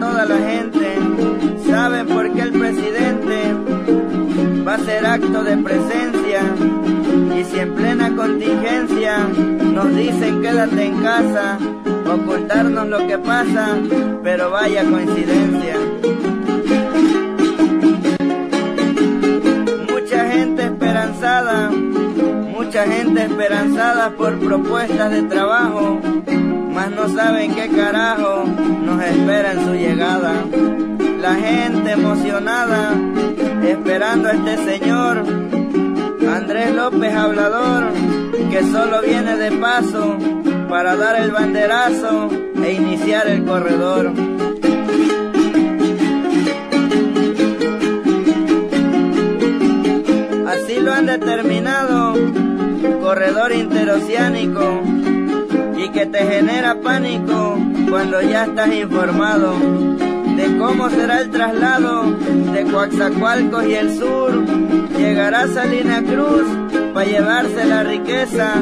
Toda 0.00 0.24
la 0.24 0.38
gente, 0.38 0.98
¿saben 1.66 2.06
por 2.06 2.32
qué 2.32 2.42
el 2.42 2.52
presidente 2.52 3.54
va 4.66 4.72
a 4.72 4.76
hacer 4.76 5.06
acto 5.06 5.42
de 5.42 5.56
presencia? 5.58 6.42
Y 7.38 7.44
si 7.44 7.58
en 7.58 7.74
plena 7.74 8.14
contingencia 8.14 9.18
nos 9.72 9.94
dicen 9.94 10.42
quédate 10.42 10.86
en 10.86 11.02
casa, 11.02 11.58
ocultarnos 12.12 12.88
lo 12.88 13.06
que 13.06 13.18
pasa, 13.18 13.76
pero 14.22 14.50
vaya 14.50 14.84
coincidencia. 14.84 15.76
Mucha 19.90 20.30
gente 20.30 20.64
esperanzada, 20.64 21.70
mucha 22.74 22.92
gente 22.92 23.22
esperanzada 23.22 24.10
por 24.16 24.36
propuestas 24.40 25.08
de 25.12 25.22
trabajo 25.22 26.00
mas 26.72 26.90
no 26.90 27.08
saben 27.08 27.54
qué 27.54 27.68
carajo 27.68 28.46
nos 28.84 29.00
espera 29.00 29.52
en 29.52 29.64
su 29.64 29.74
llegada. 29.74 30.44
La 31.22 31.36
gente 31.36 31.92
emocionada, 31.92 32.90
esperando 33.62 34.28
a 34.28 34.32
este 34.32 34.56
señor, 34.56 35.22
Andrés 36.28 36.74
López 36.74 37.14
Hablador, 37.14 37.92
que 38.50 38.64
solo 38.64 39.02
viene 39.02 39.36
de 39.36 39.52
paso 39.52 40.18
para 40.68 40.96
dar 40.96 41.14
el 41.14 41.30
banderazo 41.30 42.28
e 42.60 42.72
iniciar 42.72 43.28
el 43.28 43.44
corredor. 43.44 44.12
Así 50.48 50.80
lo 50.80 50.92
han 50.92 51.06
determinado, 51.06 52.43
corredor 53.14 53.52
interoceánico 53.52 54.82
y 55.76 55.88
que 55.90 56.04
te 56.04 56.18
genera 56.18 56.80
pánico 56.80 57.56
cuando 57.88 58.20
ya 58.20 58.46
estás 58.46 58.74
informado 58.74 59.54
de 60.36 60.56
cómo 60.58 60.90
será 60.90 61.20
el 61.20 61.30
traslado 61.30 62.10
de 62.10 62.64
Coaxacualcos 62.64 63.66
y 63.66 63.74
el 63.74 63.96
sur. 63.96 64.44
Llegará 64.98 65.46
Salina 65.46 66.02
Cruz 66.02 66.42
para 66.92 67.06
llevarse 67.06 67.64
la 67.64 67.84
riqueza 67.84 68.54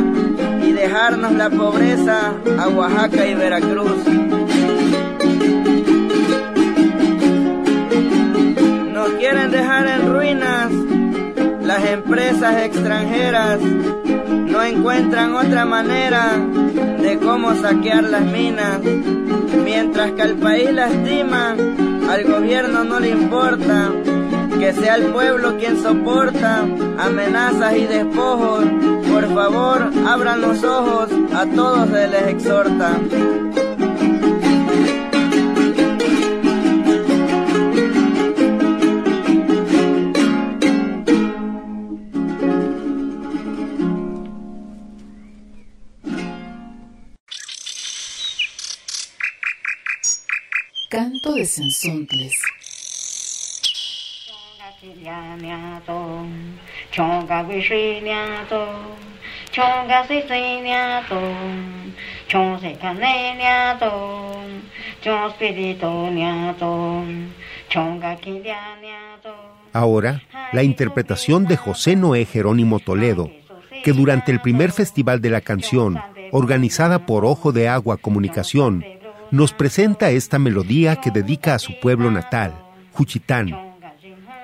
y 0.62 0.72
dejarnos 0.72 1.32
la 1.32 1.48
pobreza 1.48 2.34
a 2.58 2.68
Oaxaca 2.68 3.26
y 3.26 3.34
Veracruz. 3.34 4.04
Nos 8.92 9.08
quieren 9.12 9.50
dejar 9.50 9.86
en 9.86 10.12
ruinas 10.12 10.70
las 11.62 11.86
empresas 11.86 12.62
extranjeras 12.64 13.58
no 14.52 14.62
encuentran 14.62 15.34
otra 15.34 15.64
manera 15.64 16.36
de 17.00 17.18
cómo 17.18 17.54
saquear 17.54 18.04
las 18.04 18.22
minas. 18.22 18.80
Mientras 19.64 20.12
que 20.12 20.22
al 20.22 20.34
país 20.34 20.70
lastima, 20.70 21.56
al 22.10 22.24
gobierno 22.24 22.84
no 22.84 23.00
le 23.00 23.08
importa 23.08 23.90
que 24.58 24.74
sea 24.74 24.96
el 24.96 25.06
pueblo 25.06 25.56
quien 25.56 25.82
soporta 25.82 26.66
amenazas 26.98 27.76
y 27.76 27.86
despojos. 27.86 28.64
Por 29.10 29.34
favor, 29.34 29.90
abran 30.06 30.42
los 30.42 30.62
ojos, 30.62 31.08
a 31.34 31.46
todos 31.46 31.88
se 31.88 32.08
les 32.08 32.26
exhorta. 32.28 32.98
Canto 51.42 51.44
de 51.44 51.46
Sensontles. 51.46 52.34
Ahora, 69.72 70.22
la 70.52 70.62
interpretación 70.62 71.46
de 71.46 71.56
José 71.56 71.96
Noé 71.96 72.24
Jerónimo 72.24 72.78
Toledo, 72.78 73.30
que 73.82 73.92
durante 73.92 74.30
el 74.30 74.40
primer 74.40 74.70
Festival 74.70 75.20
de 75.20 75.30
la 75.30 75.40
Canción, 75.40 75.98
organizada 76.30 77.04
por 77.04 77.24
Ojo 77.24 77.52
de 77.52 77.68
Agua 77.68 77.96
Comunicación, 77.96 78.84
nos 79.32 79.54
presenta 79.54 80.10
esta 80.10 80.38
melodía 80.38 80.96
que 80.96 81.10
dedica 81.10 81.54
a 81.54 81.58
su 81.58 81.80
pueblo 81.80 82.10
natal, 82.10 82.54
Juchitán, 82.92 83.76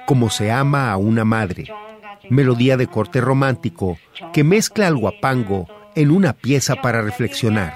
como 0.07 0.31
se 0.31 0.51
ama 0.51 0.91
a 0.91 0.97
una 0.97 1.27
madre, 1.27 1.67
melodía 2.31 2.79
de 2.79 2.87
corte 2.87 3.21
romántico 3.21 3.99
que 4.33 4.43
mezcla 4.43 4.87
al 4.87 4.97
guapango 4.97 5.69
en 5.95 6.11
una 6.11 6.33
pieza 6.33 6.77
para 6.77 7.03
reflexionar. 7.03 7.75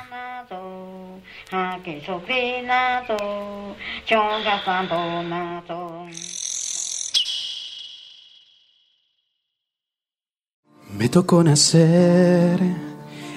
Me 10.96 11.08
tocó 11.10 11.44
nacer 11.44 12.58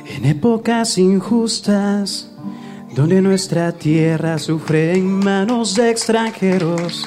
en 0.05 0.25
épocas 0.25 0.97
injustas 0.97 2.34
donde 2.95 3.21
nuestra 3.21 3.73
tierra 3.73 4.39
sufre 4.39 4.93
en 4.95 5.05
manos 5.05 5.75
de 5.75 5.91
extranjeros. 5.91 7.05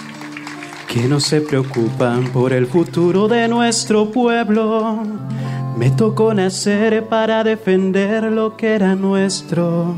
que 0.87 1.07
no 1.07 1.21
se 1.21 1.43
preocupan 1.43 2.29
por 2.29 2.53
el 2.53 2.67
futuro 2.67 3.29
de 3.29 3.47
nuestro 3.47 4.11
pueblo. 4.11 5.03
Me 5.77 5.91
tocó 5.91 6.33
nacer 6.33 7.07
para 7.09 7.45
defender 7.45 8.25
lo 8.25 8.57
que 8.57 8.75
era 8.75 8.95
nuestro. 8.95 9.97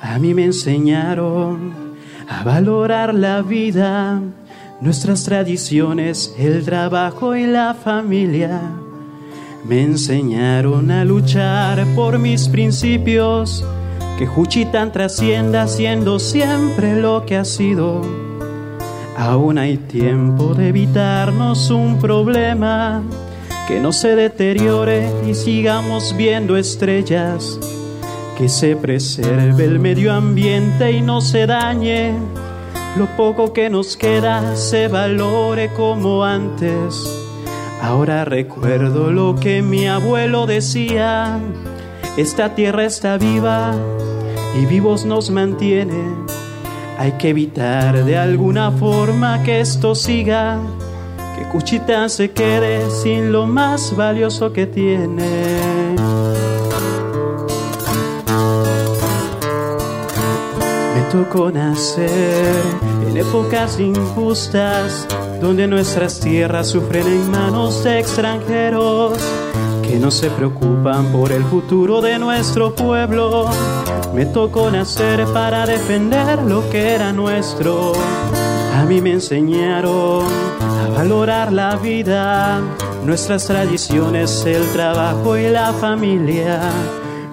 A 0.00 0.18
mí 0.18 0.34
me 0.34 0.44
enseñaron 0.44 1.94
a 2.28 2.42
valorar 2.42 3.14
la 3.14 3.42
vida, 3.42 4.20
nuestras 4.80 5.22
tradiciones, 5.22 6.34
el 6.36 6.64
trabajo 6.64 7.36
y 7.36 7.46
la 7.46 7.74
familia. 7.74 8.60
Me 9.64 9.82
enseñaron 9.82 10.90
a 10.90 11.04
luchar 11.04 11.86
por 11.94 12.18
mis 12.18 12.48
principios, 12.48 13.64
que 14.20 14.26
Juchitán 14.26 14.92
trascienda 14.92 15.66
siendo 15.66 16.18
siempre 16.18 17.00
lo 17.00 17.24
que 17.24 17.38
ha 17.38 17.44
sido. 17.46 18.02
Aún 19.16 19.56
hay 19.56 19.78
tiempo 19.78 20.52
de 20.52 20.68
evitarnos 20.68 21.70
un 21.70 21.98
problema 21.98 23.02
que 23.66 23.80
no 23.80 23.92
se 23.92 24.16
deteriore 24.16 25.10
y 25.26 25.32
sigamos 25.32 26.14
viendo 26.18 26.58
estrellas, 26.58 27.58
que 28.36 28.50
se 28.50 28.76
preserve 28.76 29.64
el 29.64 29.78
medio 29.78 30.12
ambiente 30.12 30.92
y 30.92 31.00
no 31.00 31.22
se 31.22 31.46
dañe, 31.46 32.12
lo 32.98 33.06
poco 33.16 33.54
que 33.54 33.70
nos 33.70 33.96
queda 33.96 34.54
se 34.54 34.88
valore 34.88 35.72
como 35.72 36.24
antes. 36.24 36.94
Ahora 37.80 38.26
recuerdo 38.26 39.10
lo 39.12 39.34
que 39.36 39.62
mi 39.62 39.88
abuelo 39.88 40.44
decía, 40.44 41.40
esta 42.20 42.54
tierra 42.54 42.84
está 42.84 43.16
viva 43.16 43.74
y 44.60 44.66
vivos 44.66 45.06
nos 45.06 45.30
mantiene. 45.30 46.16
Hay 46.98 47.12
que 47.12 47.30
evitar 47.30 48.04
de 48.04 48.18
alguna 48.18 48.70
forma 48.72 49.42
que 49.42 49.60
esto 49.60 49.94
siga 49.94 50.58
que 51.36 51.44
Cuchita 51.48 52.10
se 52.10 52.32
quede 52.32 52.90
sin 52.90 53.32
lo 53.32 53.46
más 53.46 53.96
valioso 53.96 54.52
que 54.52 54.66
tiene. 54.66 55.56
Me 60.94 61.02
tocó 61.10 61.50
nacer 61.50 62.54
en 63.08 63.16
épocas 63.16 63.80
injustas, 63.80 65.08
donde 65.40 65.66
nuestras 65.66 66.20
tierras 66.20 66.68
sufren 66.68 67.06
en 67.06 67.30
manos 67.30 67.82
de 67.82 67.98
extranjeros 67.98 69.18
que 69.90 69.98
no 69.98 70.12
se 70.12 70.30
preocupan 70.30 71.06
por 71.06 71.32
el 71.32 71.42
futuro 71.42 72.00
de 72.00 72.16
nuestro 72.16 72.72
pueblo. 72.72 73.50
Me 74.14 74.24
tocó 74.24 74.70
nacer 74.70 75.24
para 75.32 75.66
defender 75.66 76.40
lo 76.44 76.68
que 76.70 76.94
era 76.94 77.12
nuestro. 77.12 77.94
A 78.76 78.84
mí 78.84 79.00
me 79.00 79.14
enseñaron 79.14 80.26
valorar 80.96 81.52
la 81.52 81.74
vida, 81.74 82.60
nuestras 83.04 83.46
tradiciones, 83.46 84.44
el 84.46 84.64
trabajo 84.68 85.36
y 85.36 85.48
la 85.48 85.72
familia. 85.72 86.60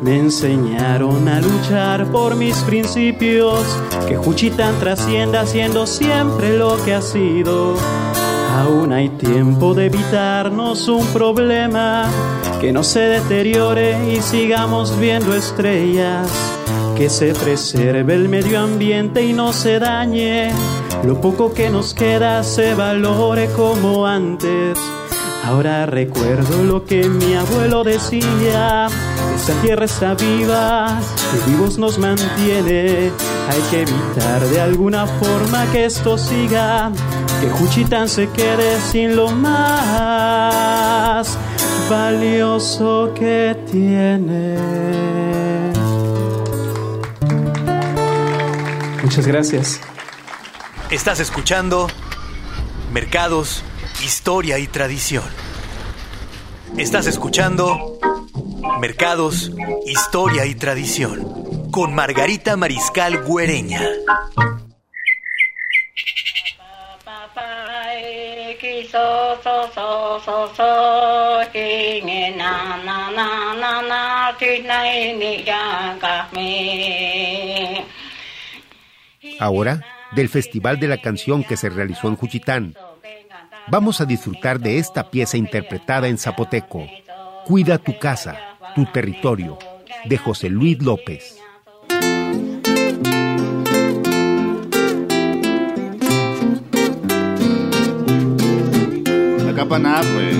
Me 0.01 0.17
enseñaron 0.17 1.27
a 1.27 1.39
luchar 1.39 2.07
por 2.11 2.35
mis 2.35 2.57
principios, 2.63 3.65
que 4.07 4.17
Juchitán 4.17 4.79
trascienda 4.79 5.45
siendo 5.45 5.85
siempre 5.85 6.57
lo 6.57 6.83
que 6.83 6.95
ha 6.95 7.03
sido. 7.03 7.75
Aún 8.57 8.91
hay 8.91 9.09
tiempo 9.09 9.75
de 9.75 9.85
evitarnos 9.85 10.87
un 10.87 11.05
problema, 11.07 12.09
que 12.59 12.71
no 12.71 12.83
se 12.83 13.01
deteriore 13.01 14.11
y 14.11 14.19
sigamos 14.19 14.99
viendo 14.99 15.35
estrellas, 15.35 16.27
que 16.97 17.07
se 17.07 17.35
preserve 17.35 18.15
el 18.15 18.27
medio 18.29 18.59
ambiente 18.59 19.21
y 19.23 19.31
no 19.31 19.53
se 19.53 19.77
dañe. 19.77 20.51
Lo 21.03 21.21
poco 21.21 21.53
que 21.53 21.69
nos 21.69 21.93
queda 21.93 22.41
se 22.41 22.73
valore 22.73 23.47
como 23.55 24.07
antes. 24.07 24.79
Ahora 25.45 25.85
recuerdo 25.85 26.63
lo 26.63 26.83
que 26.83 27.07
mi 27.07 27.35
abuelo 27.35 27.83
decía, 27.83 28.87
esta 29.37 29.53
tierra 29.61 29.85
está 29.85 30.15
viva, 30.15 30.99
que 31.31 31.51
vivos 31.51 31.77
nos 31.77 31.99
mantiene. 31.99 33.11
Hay 33.49 33.61
que 33.69 33.83
evitar 33.83 34.41
de 34.49 34.59
alguna 34.59 35.05
forma 35.05 35.71
que 35.71 35.85
esto 35.85 36.17
siga, 36.17 36.91
que 37.39 37.47
Juchitán 37.49 38.09
se 38.09 38.27
quede 38.31 38.81
sin 38.81 39.15
lo 39.15 39.29
más 39.29 40.57
valioso 41.89 43.13
que 43.15 43.55
tiene. 43.71 44.57
Muchas 49.03 49.27
gracias. 49.27 49.79
Estás 50.89 51.19
escuchando 51.19 51.87
Mercados, 52.91 53.63
Historia 54.03 54.57
y 54.57 54.67
Tradición. 54.67 55.23
Estás 56.75 57.07
escuchando 57.07 57.96
Mercados, 58.79 59.51
Historia 59.85 60.45
y 60.45 60.55
Tradición 60.55 61.69
con 61.71 61.93
Margarita 61.93 62.55
Mariscal 62.57 63.23
Güereña. 63.23 63.81
Ahora 79.39 79.85
del 80.13 80.29
Festival 80.29 80.79
de 80.79 80.87
la 80.87 80.97
Canción 81.01 81.43
que 81.43 81.57
se 81.57 81.69
realizó 81.69 82.07
en 82.07 82.15
Juchitán. 82.15 82.75
Vamos 83.69 83.99
a 83.99 84.05
disfrutar 84.05 84.59
de 84.59 84.79
esta 84.79 85.11
pieza 85.11 85.37
interpretada 85.37 86.07
en 86.07 86.17
zapoteco, 86.17 86.87
Cuida 87.47 87.77
tu 87.77 87.97
casa, 87.97 88.35
tu 88.75 88.85
territorio, 88.91 89.57
de 90.03 90.17
José 90.17 90.49
Luis 90.49 90.83
López. 90.83 91.39
Acá 99.49 99.65
para 99.65 99.79
nada, 99.79 100.01
pues. 100.01 100.35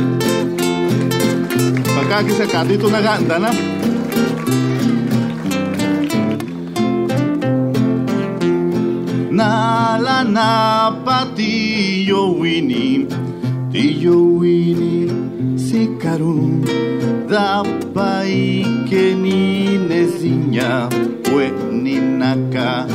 Para 1.95 2.01
acá 2.01 2.24
que 2.26 2.34
se 2.34 2.86
una 2.86 2.99
ganda, 2.99 3.39
¿no? 3.39 3.78
na 9.32 9.97
la 10.01 10.24
na 10.24 11.03
patillo 11.05 12.32
wini 12.32 13.08
Ilouini 13.78 15.05
Sikaru 15.55 16.65
Dapai 17.30 18.65
Keninezina 18.89 20.69
Pueninaka 21.21 22.88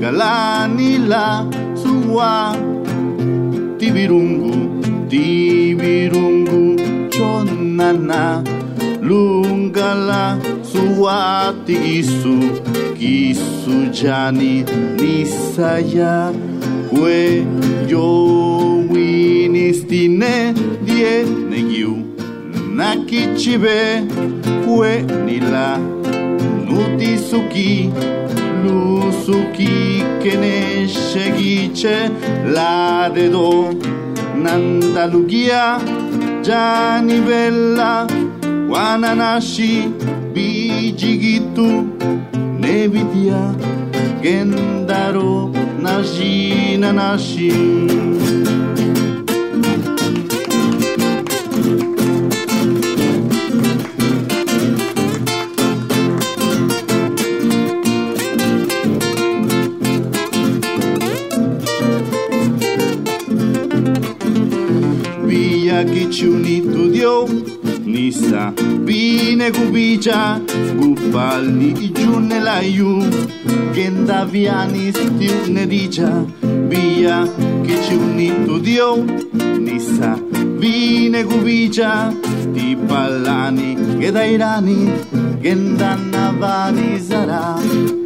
galani 0.00 0.98
la 1.06 1.46
Suwa 1.74 2.56
Tibirungu 3.78 4.82
Tibirungu 5.08 6.80
Chonana 7.10 8.42
Lungala 9.00 10.36
Suwati 10.62 11.76
Isu 11.98 12.38
Kisujani 12.98 14.64
Nisaya 14.98 16.32
kwe 16.94 17.42
yo 17.88 18.06
winistine 18.90 20.54
die 20.86 21.24
negiu. 21.50 21.96
Nakichibe 22.74 24.02
kwe 24.66 25.02
nila 25.26 25.78
nutisuki 26.68 27.90
lusuki 28.64 30.02
kene 30.22 30.88
shegiche 30.88 32.10
la 32.54 33.10
dedo. 33.14 33.74
Nandalugia 34.42 35.80
jani 36.42 37.20
bella 37.20 38.06
wananashi 38.68 39.88
bijigitu 40.34 41.86
nebidia 42.60 43.54
gendaro 44.22 45.50
nazi 45.84 46.78
na 46.78 46.92
nasi. 46.92 47.52
Villa 65.26 65.84
Quichunito 65.84 66.88
dio 66.88 67.26
issa 68.06 68.52
Bine 68.84 69.50
cu 69.50 69.70
bicea 69.70 70.40
Gupali 70.76 71.92
giù 71.92 72.18
nella 72.18 72.60
iu 72.60 73.08
Che 73.72 73.86
andaviani 73.86 74.90
stiu 74.92 75.52
ne 75.52 75.66
dicia 75.66 76.24
Via 76.68 77.28
che 77.62 77.82
ci 77.82 77.94
unito 77.94 78.58
Dio 78.58 79.04
Nissa. 79.58 80.20
Vine 80.58 81.24
cu 81.24 81.42
Ti 82.52 82.76
pallani 82.86 83.96
che 83.98 84.10
dai 84.10 84.36
rani 84.36 84.92
Che 85.40 85.50
andannavani 85.50 87.00
sarà. 87.00 88.03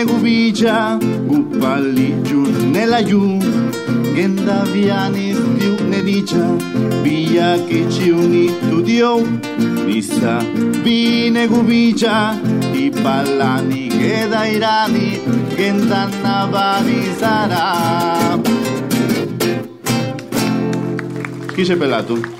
negu 0.00 0.16
bila 0.24 0.96
Gupali 1.28 2.08
jur 2.24 2.48
nela 2.72 3.00
ju 3.04 3.20
Genda 4.16 4.64
bian 4.72 5.12
izdiu 5.12 5.76
neditxa 5.92 6.46
Biak 7.04 7.68
etxiun 7.68 8.32
itu 8.32 8.80
dio 8.88 9.12
oh. 9.20 9.28
Biza 9.84 10.40
bi 10.84 11.28
negu 11.36 11.60
bila 11.68 12.16
Ipalani 12.72 13.84
geda 13.92 14.42
irani 14.56 15.08
Genda 15.56 16.02
nabadizara 16.24 17.68
Kise 21.52 21.76
pelatu 21.76 22.16
Kise 22.16 22.24
pelatu 22.24 22.39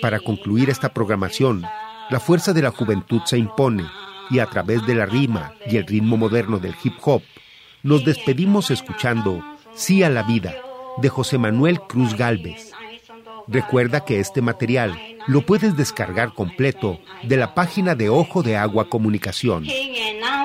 Para 0.00 0.20
concluir 0.20 0.70
esta 0.70 0.88
programación, 0.90 1.64
la 2.10 2.20
fuerza 2.20 2.52
de 2.52 2.62
la 2.62 2.70
juventud 2.70 3.20
se 3.24 3.38
impone 3.38 3.84
y 4.30 4.38
a 4.38 4.46
través 4.46 4.86
de 4.86 4.94
la 4.94 5.06
rima 5.06 5.54
y 5.66 5.76
el 5.76 5.86
ritmo 5.86 6.16
moderno 6.16 6.58
del 6.58 6.74
hip 6.82 6.94
hop, 7.02 7.22
nos 7.82 8.04
despedimos 8.04 8.70
escuchando 8.70 9.42
Sí 9.74 10.02
a 10.02 10.08
la 10.08 10.22
vida 10.22 10.54
de 10.98 11.08
José 11.08 11.36
Manuel 11.36 11.80
Cruz 11.80 12.16
Galvez. 12.16 12.72
Recuerda 13.46 14.04
que 14.04 14.20
este 14.20 14.40
material 14.40 14.98
lo 15.26 15.42
puedes 15.42 15.76
descargar 15.76 16.32
completo 16.32 16.98
de 17.22 17.36
la 17.36 17.54
página 17.54 17.94
de 17.94 18.08
Ojo 18.08 18.42
de 18.42 18.56
Agua 18.56 18.88
Comunicación. 18.88 19.64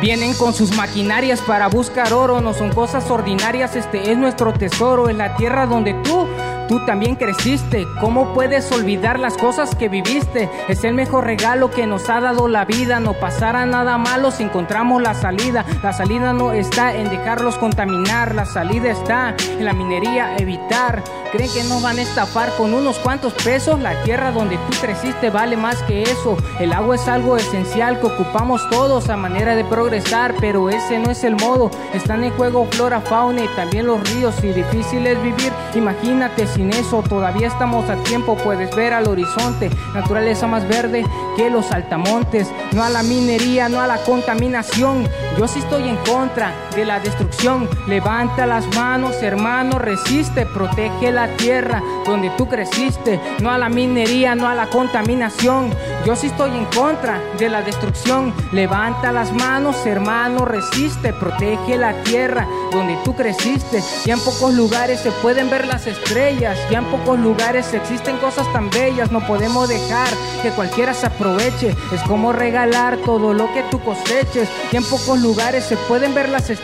Vienen 0.00 0.34
con 0.34 0.52
sus 0.54 0.74
maquinarias 0.76 1.40
para 1.42 1.68
buscar 1.68 2.12
oro, 2.12 2.40
no 2.40 2.54
son 2.54 2.72
cosas 2.72 3.10
ordinarias, 3.10 3.76
este 3.76 4.10
es 4.10 4.18
nuestro 4.18 4.52
tesoro, 4.52 5.08
en 5.08 5.18
la 5.18 5.36
tierra 5.36 5.66
donde 5.66 5.94
tú 5.94 6.26
Tú 6.72 6.80
también 6.86 7.16
creciste, 7.16 7.86
¿cómo 8.00 8.32
puedes 8.32 8.72
olvidar 8.72 9.20
las 9.20 9.36
cosas 9.36 9.74
que 9.74 9.90
viviste? 9.90 10.48
Es 10.70 10.84
el 10.84 10.94
mejor 10.94 11.26
regalo 11.26 11.70
que 11.70 11.86
nos 11.86 12.08
ha 12.08 12.18
dado 12.22 12.48
la 12.48 12.64
vida, 12.64 12.98
no 12.98 13.12
pasará 13.12 13.66
nada 13.66 13.98
malo 13.98 14.30
si 14.30 14.44
encontramos 14.44 15.02
la 15.02 15.12
salida. 15.12 15.66
La 15.82 15.92
salida 15.92 16.32
no 16.32 16.52
está 16.52 16.94
en 16.94 17.10
dejarlos 17.10 17.58
contaminar, 17.58 18.34
la 18.34 18.46
salida 18.46 18.90
está 18.90 19.36
en 19.38 19.66
la 19.66 19.74
minería 19.74 20.34
evitar. 20.38 21.04
¿Creen 21.32 21.50
que 21.50 21.64
nos 21.64 21.82
van 21.82 21.98
a 21.98 22.02
estafar 22.02 22.50
con 22.56 22.74
unos 22.74 22.98
cuantos 22.98 23.32
pesos? 23.32 23.80
La 23.80 24.02
tierra 24.02 24.32
donde 24.32 24.56
tú 24.56 24.76
creciste 24.82 25.30
vale 25.30 25.56
más 25.56 25.82
que 25.84 26.02
eso. 26.02 26.36
El 26.60 26.74
agua 26.74 26.96
es 26.96 27.08
algo 27.08 27.38
esencial 27.38 28.00
que 28.00 28.06
ocupamos 28.06 28.68
todos 28.68 29.08
a 29.08 29.16
manera 29.16 29.56
de 29.56 29.64
progresar, 29.64 30.34
pero 30.40 30.68
ese 30.68 30.98
no 30.98 31.10
es 31.10 31.24
el 31.24 31.36
modo. 31.36 31.70
Están 31.94 32.22
en 32.22 32.32
juego 32.32 32.66
flora, 32.70 33.00
fauna 33.00 33.44
y 33.44 33.48
también 33.56 33.86
los 33.86 34.06
ríos 34.10 34.44
y 34.44 34.52
difícil 34.52 35.06
es 35.06 35.22
vivir. 35.22 35.52
Imagínate 35.74 36.46
sin 36.62 36.72
eso 36.74 37.02
todavía 37.02 37.48
estamos 37.48 37.90
a 37.90 37.96
tiempo, 38.04 38.36
puedes 38.36 38.74
ver 38.76 38.92
al 38.92 39.08
horizonte, 39.08 39.68
naturaleza 39.94 40.46
más 40.46 40.68
verde 40.68 41.04
que 41.36 41.50
los 41.50 41.72
altamontes, 41.72 42.48
no 42.72 42.84
a 42.84 42.88
la 42.88 43.02
minería, 43.02 43.68
no 43.68 43.80
a 43.80 43.88
la 43.88 43.96
contaminación. 44.04 45.08
Yo 45.36 45.48
sí 45.48 45.58
estoy 45.58 45.88
en 45.88 45.96
contra 45.96 46.54
de 46.74 46.84
la 46.84 47.00
destrucción. 47.00 47.68
Levanta 47.86 48.46
las 48.46 48.66
manos, 48.74 49.22
hermano, 49.22 49.78
resiste, 49.78 50.46
protege 50.46 51.12
la 51.12 51.28
tierra 51.36 51.82
donde 52.06 52.30
tú 52.30 52.48
creciste, 52.48 53.20
no 53.40 53.50
a 53.50 53.58
la 53.58 53.68
minería, 53.68 54.34
no 54.34 54.48
a 54.48 54.54
la 54.54 54.68
contaminación. 54.70 55.70
Yo 56.06 56.16
sí 56.16 56.28
estoy 56.28 56.56
en 56.56 56.64
contra 56.66 57.20
de 57.38 57.48
la 57.48 57.62
destrucción. 57.62 58.32
Levanta 58.52 59.12
las 59.12 59.32
manos, 59.32 59.84
hermano, 59.86 60.44
resiste, 60.44 61.12
protege 61.12 61.76
la 61.76 62.02
tierra 62.02 62.46
donde 62.70 62.96
tú 63.04 63.14
creciste. 63.14 63.82
Ya 64.04 64.14
en 64.14 64.20
pocos 64.20 64.54
lugares 64.54 65.00
se 65.00 65.10
pueden 65.10 65.50
ver 65.50 65.66
las 65.66 65.86
estrellas, 65.86 66.58
ya 66.70 66.78
en 66.78 66.86
pocos 66.86 67.18
lugares 67.18 67.72
existen 67.74 68.16
cosas 68.16 68.50
tan 68.52 68.70
bellas. 68.70 69.12
No 69.12 69.20
podemos 69.26 69.68
dejar 69.68 70.08
que 70.42 70.50
cualquiera 70.50 70.94
se 70.94 71.06
aproveche. 71.06 71.76
Es 71.92 72.00
como 72.02 72.32
regalar 72.32 72.96
todo 72.98 73.34
lo 73.34 73.52
que 73.52 73.62
tú 73.70 73.80
coseches. 73.80 74.48
Y 74.72 74.76
en 74.76 74.84
pocos 74.84 75.20
lugares 75.20 75.64
se 75.64 75.76
pueden 75.76 76.14
ver 76.14 76.28
las 76.28 76.48
estrellas. 76.50 76.61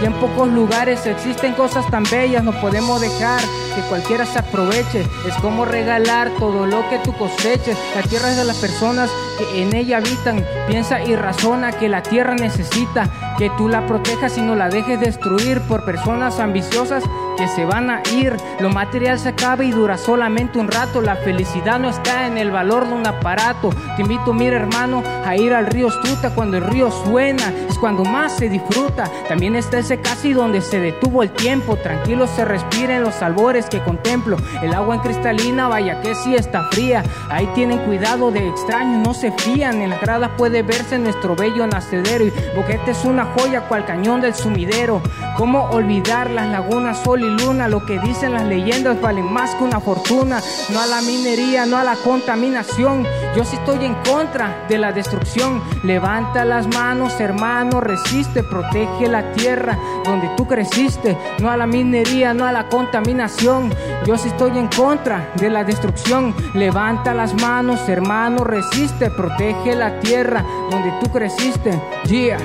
Y 0.00 0.04
en 0.04 0.12
pocos 0.14 0.48
lugares 0.48 1.06
existen 1.06 1.52
cosas 1.54 1.88
tan 1.90 2.02
bellas. 2.10 2.42
No 2.42 2.52
podemos 2.60 3.00
dejar 3.00 3.40
que 3.74 3.82
cualquiera 3.88 4.24
se 4.26 4.38
aproveche. 4.38 5.06
Es 5.26 5.34
como 5.40 5.64
regalar 5.64 6.30
todo 6.38 6.66
lo 6.66 6.88
que 6.88 6.98
tú 6.98 7.12
coseches. 7.12 7.76
La 7.94 8.02
tierra 8.02 8.30
es 8.30 8.36
de 8.36 8.44
las 8.44 8.56
personas 8.56 9.10
que 9.38 9.62
en 9.62 9.74
ella 9.74 9.98
habitan. 9.98 10.44
Piensa 10.66 11.02
y 11.02 11.14
razona 11.14 11.72
que 11.72 11.88
la 11.88 12.02
tierra 12.02 12.34
necesita 12.34 13.08
que 13.38 13.50
tú 13.50 13.68
la 13.68 13.86
protejas 13.86 14.36
y 14.38 14.40
no 14.40 14.56
la 14.56 14.68
dejes 14.68 14.98
destruir 14.98 15.60
por 15.62 15.84
personas 15.84 16.40
ambiciosas 16.40 17.04
que 17.38 17.46
se 17.46 17.64
van 17.64 17.88
a 17.88 18.02
ir. 18.12 18.36
Lo 18.58 18.68
material 18.68 19.18
se 19.18 19.28
acaba 19.28 19.64
y 19.64 19.70
dura 19.70 19.96
solamente 19.96 20.58
un 20.58 20.66
rato. 20.66 21.00
La 21.00 21.14
felicidad 21.14 21.78
no 21.78 21.88
está 21.88 22.26
en 22.26 22.36
el 22.36 22.50
valor 22.50 22.88
de 22.88 22.94
un 22.94 23.06
aparato. 23.06 23.70
Te 23.94 24.02
invito, 24.02 24.34
mira 24.34 24.56
hermano, 24.56 25.04
a 25.24 25.36
ir 25.36 25.54
al 25.54 25.66
río 25.66 25.88
Struta 25.90 26.34
cuando 26.34 26.56
el 26.56 26.64
río 26.64 26.90
suena. 26.90 27.52
Es 27.68 27.78
cuando 27.78 28.04
más 28.04 28.36
se 28.36 28.48
disfruta. 28.48 29.08
También 29.28 29.54
está 29.54 29.78
ese 29.78 30.00
casi 30.00 30.32
donde 30.32 30.60
se 30.60 30.80
detuvo 30.80 31.22
el 31.22 31.30
tiempo. 31.30 31.76
Tranquilo 31.76 32.26
se 32.26 32.44
respira 32.44 32.96
en 32.96 33.04
los 33.04 33.22
albores 33.22 33.66
que 33.66 33.80
contemplo. 33.84 34.36
El 34.60 34.74
agua 34.74 34.96
en 34.96 35.00
cristalina, 35.00 35.68
vaya 35.68 36.00
que 36.00 36.16
sí 36.16 36.34
está 36.34 36.64
fría. 36.72 37.04
Ahí 37.30 37.46
tienen 37.54 37.78
cuidado 37.78 38.32
de 38.32 38.48
extraños, 38.48 39.06
no 39.06 39.14
se 39.14 39.30
fían. 39.30 39.80
En 39.80 39.90
la 39.90 39.98
grada 39.98 40.36
puede 40.36 40.62
verse 40.62 40.98
nuestro 40.98 41.36
bello 41.36 41.68
nacedero. 41.68 42.26
Y 42.26 42.32
Boquete 42.56 42.90
es 42.90 43.04
una 43.04 43.26
joya 43.26 43.60
cual 43.68 43.84
cañón 43.84 44.20
del 44.20 44.34
sumidero. 44.34 45.00
¿Cómo 45.36 45.70
olvidar 45.70 46.30
las 46.30 46.48
lagunas 46.48 46.98
sólidas? 47.04 47.27
Luna. 47.28 47.68
Lo 47.68 47.84
que 47.84 47.98
dicen 47.98 48.32
las 48.32 48.44
leyendas 48.44 49.00
valen 49.00 49.32
más 49.32 49.54
que 49.54 49.64
una 49.64 49.80
fortuna. 49.80 50.40
No 50.70 50.80
a 50.80 50.86
la 50.86 51.00
minería, 51.02 51.66
no 51.66 51.76
a 51.76 51.84
la 51.84 51.96
contaminación. 51.96 53.06
Yo 53.36 53.44
sí 53.44 53.56
estoy 53.56 53.84
en 53.84 53.94
contra 54.04 54.64
de 54.68 54.78
la 54.78 54.92
destrucción. 54.92 55.62
Levanta 55.84 56.44
las 56.44 56.66
manos, 56.68 57.20
hermano, 57.20 57.80
resiste, 57.80 58.42
protege 58.42 59.08
la 59.08 59.32
tierra 59.32 59.78
donde 60.04 60.28
tú 60.36 60.46
creciste. 60.46 61.16
No 61.40 61.50
a 61.50 61.56
la 61.56 61.66
minería, 61.66 62.34
no 62.34 62.46
a 62.46 62.52
la 62.52 62.68
contaminación. 62.68 63.72
Yo 64.06 64.16
sí 64.16 64.28
estoy 64.28 64.58
en 64.58 64.68
contra 64.68 65.30
de 65.36 65.50
la 65.50 65.64
destrucción. 65.64 66.34
Levanta 66.54 67.14
las 67.14 67.34
manos, 67.34 67.88
hermano, 67.88 68.44
resiste, 68.44 69.10
protege 69.10 69.74
la 69.74 70.00
tierra 70.00 70.44
donde 70.70 70.92
tú 71.00 71.10
creciste. 71.10 71.80
Yeah, 72.04 72.38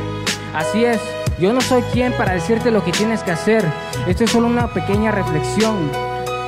así 0.54 0.86
es. 0.86 1.00
Yo 1.40 1.52
no 1.52 1.62
soy 1.62 1.82
quien 1.94 2.14
para 2.14 2.34
decirte 2.34 2.70
lo 2.70 2.84
que 2.84 2.92
tienes 2.92 3.24
que 3.24 3.32
hacer. 3.32 3.66
Esto 4.08 4.26
es 4.26 4.32
solo 4.32 4.48
una 4.48 4.68
pequeña 4.68 5.12
reflexión 5.12 5.90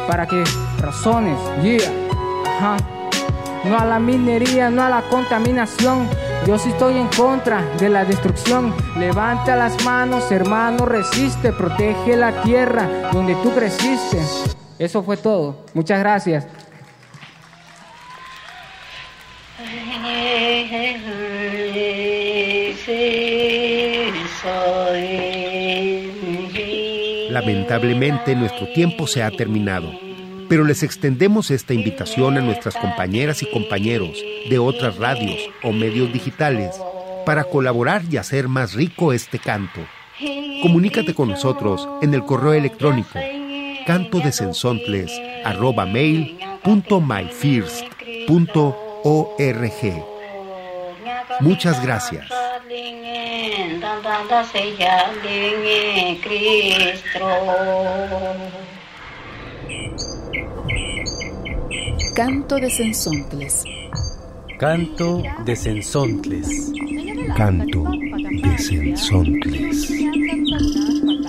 para 0.08 0.28
que 0.28 0.44
razones. 0.80 1.40
Yeah, 1.64 1.90
ajá. 2.58 2.78
No 3.64 3.80
a 3.80 3.86
la 3.86 3.98
minería, 3.98 4.70
no 4.70 4.84
a 4.84 4.90
la 4.90 5.02
contaminación. 5.04 6.08
Yo 6.46 6.60
sí 6.60 6.70
estoy 6.70 6.98
en 6.98 7.08
contra 7.08 7.64
de 7.80 7.90
la 7.90 8.06
destrucción. 8.06 8.76
Levanta 8.98 9.56
las 9.56 9.84
manos, 9.84 10.32
hermano, 10.32 10.86
resiste, 10.86 11.52
protege 11.54 12.16
la 12.16 12.44
tierra 12.44 13.10
donde 13.12 13.36
tú 13.36 13.52
creciste. 13.54 14.20
Eso 14.78 15.02
fue 15.02 15.18
todo. 15.18 15.66
Muchas 15.74 16.00
gracias. 16.00 16.46
Lamentablemente 27.46 28.36
nuestro 28.36 28.68
tiempo 28.70 29.06
se 29.06 29.22
ha 29.22 29.30
terminado, 29.30 29.92
pero 30.50 30.64
les 30.64 30.82
extendemos 30.82 31.52
esta 31.52 31.76
invitación 31.76 32.40
a 32.40 32.42
nuestras 32.42 32.76
compañeras 32.76 33.44
y 33.44 33.52
compañeros 33.52 34.18
de 34.50 34.58
otras 34.58 34.98
radios 34.98 35.38
o 35.62 35.72
medios 35.72 36.12
digitales 36.12 36.76
para 37.24 37.44
colaborar 37.44 38.02
y 38.10 38.18
hacer 38.18 38.48
más 38.48 38.74
rico 38.74 39.14
este 39.14 39.38
canto. 39.38 39.80
Comunícate 40.64 41.14
con 41.14 41.30
nosotros 41.30 41.88
en 42.02 42.16
el 42.16 42.26
correo 42.26 42.54
electrónico 42.54 43.20
canto 43.86 44.18
de 44.20 44.32
Muchas 51.40 51.82
gracias. 51.82 52.28
Canto 62.16 62.56
de 62.56 62.70
Sensontles. 62.70 63.64
Canto 64.58 65.22
de 65.44 65.56
Sensontles. 65.56 66.72
Canto 67.36 67.84
de 67.84 68.58
Sensontles. 68.58 69.92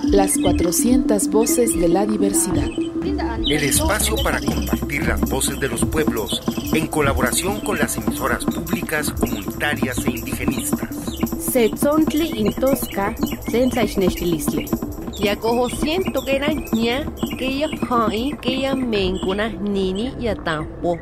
Las 0.04 0.38
400 0.38 1.28
voces 1.28 1.78
de 1.78 1.88
la 1.88 2.06
diversidad. 2.06 2.68
El 3.06 3.62
espacio 3.62 4.16
para 4.16 4.40
compartir 4.40 5.06
las 5.06 5.20
voces 5.20 5.60
de 5.60 5.68
los 5.68 5.84
pueblos 5.84 6.42
en 6.74 6.88
colaboración 6.88 7.60
con 7.60 7.78
las 7.78 7.96
emisoras 7.96 8.44
públicas, 8.44 9.12
comunitarias 9.12 10.04
e 10.04 10.10
indigenistas. 10.10 10.96
Setzontli 11.38 12.40
intosca, 12.40 13.14
sensaixnextilistle. 13.48 14.64
Yakoho 15.20 15.68
siento 15.70 16.24
que 16.24 16.34
era 16.34 16.48
ña, 16.48 17.06
que 17.38 17.58
ya 17.58 17.68
hai, 17.88 18.32
que 18.42 18.60
ya 18.62 18.74
mencuna 18.74 19.50
nini 19.50 20.12
ya 20.18 20.34
tampo. 20.34 20.98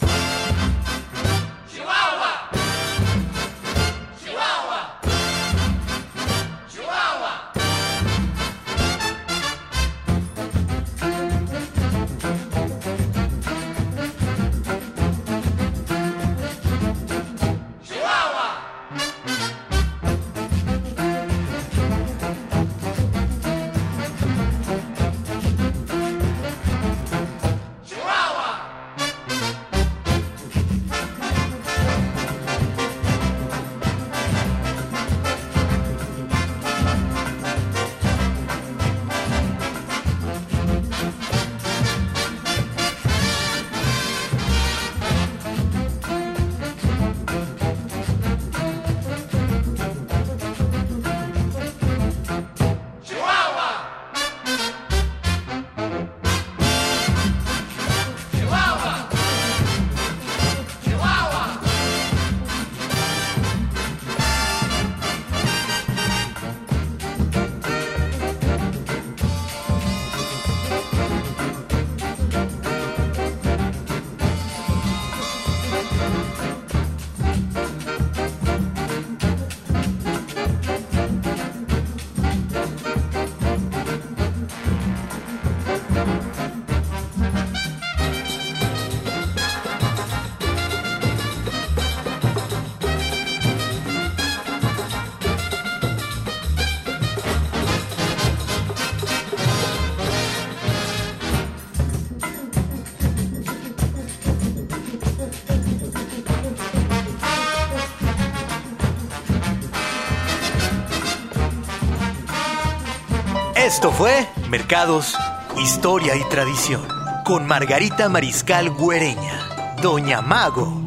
Esto 113.76 113.92
fue 113.92 114.26
Mercados, 114.48 115.14
Historia 115.58 116.16
y 116.16 116.24
Tradición 116.30 116.88
con 117.26 117.46
Margarita 117.46 118.08
Mariscal 118.08 118.70
Güereña, 118.70 119.76
Doña 119.82 120.22
Mago, 120.22 120.80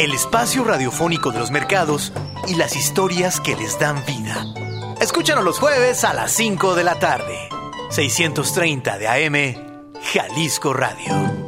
el 0.00 0.12
espacio 0.12 0.64
radiofónico 0.64 1.30
de 1.30 1.38
los 1.38 1.52
mercados 1.52 2.12
y 2.48 2.56
las 2.56 2.74
historias 2.74 3.38
que 3.38 3.54
les 3.54 3.78
dan 3.78 4.04
vida. 4.06 4.44
Escúchanos 5.00 5.44
los 5.44 5.60
jueves 5.60 6.02
a 6.02 6.14
las 6.14 6.32
5 6.32 6.74
de 6.74 6.82
la 6.82 6.98
tarde, 6.98 7.48
630 7.90 8.98
de 8.98 9.06
AM, 9.06 10.02
Jalisco 10.12 10.72
Radio. 10.72 11.41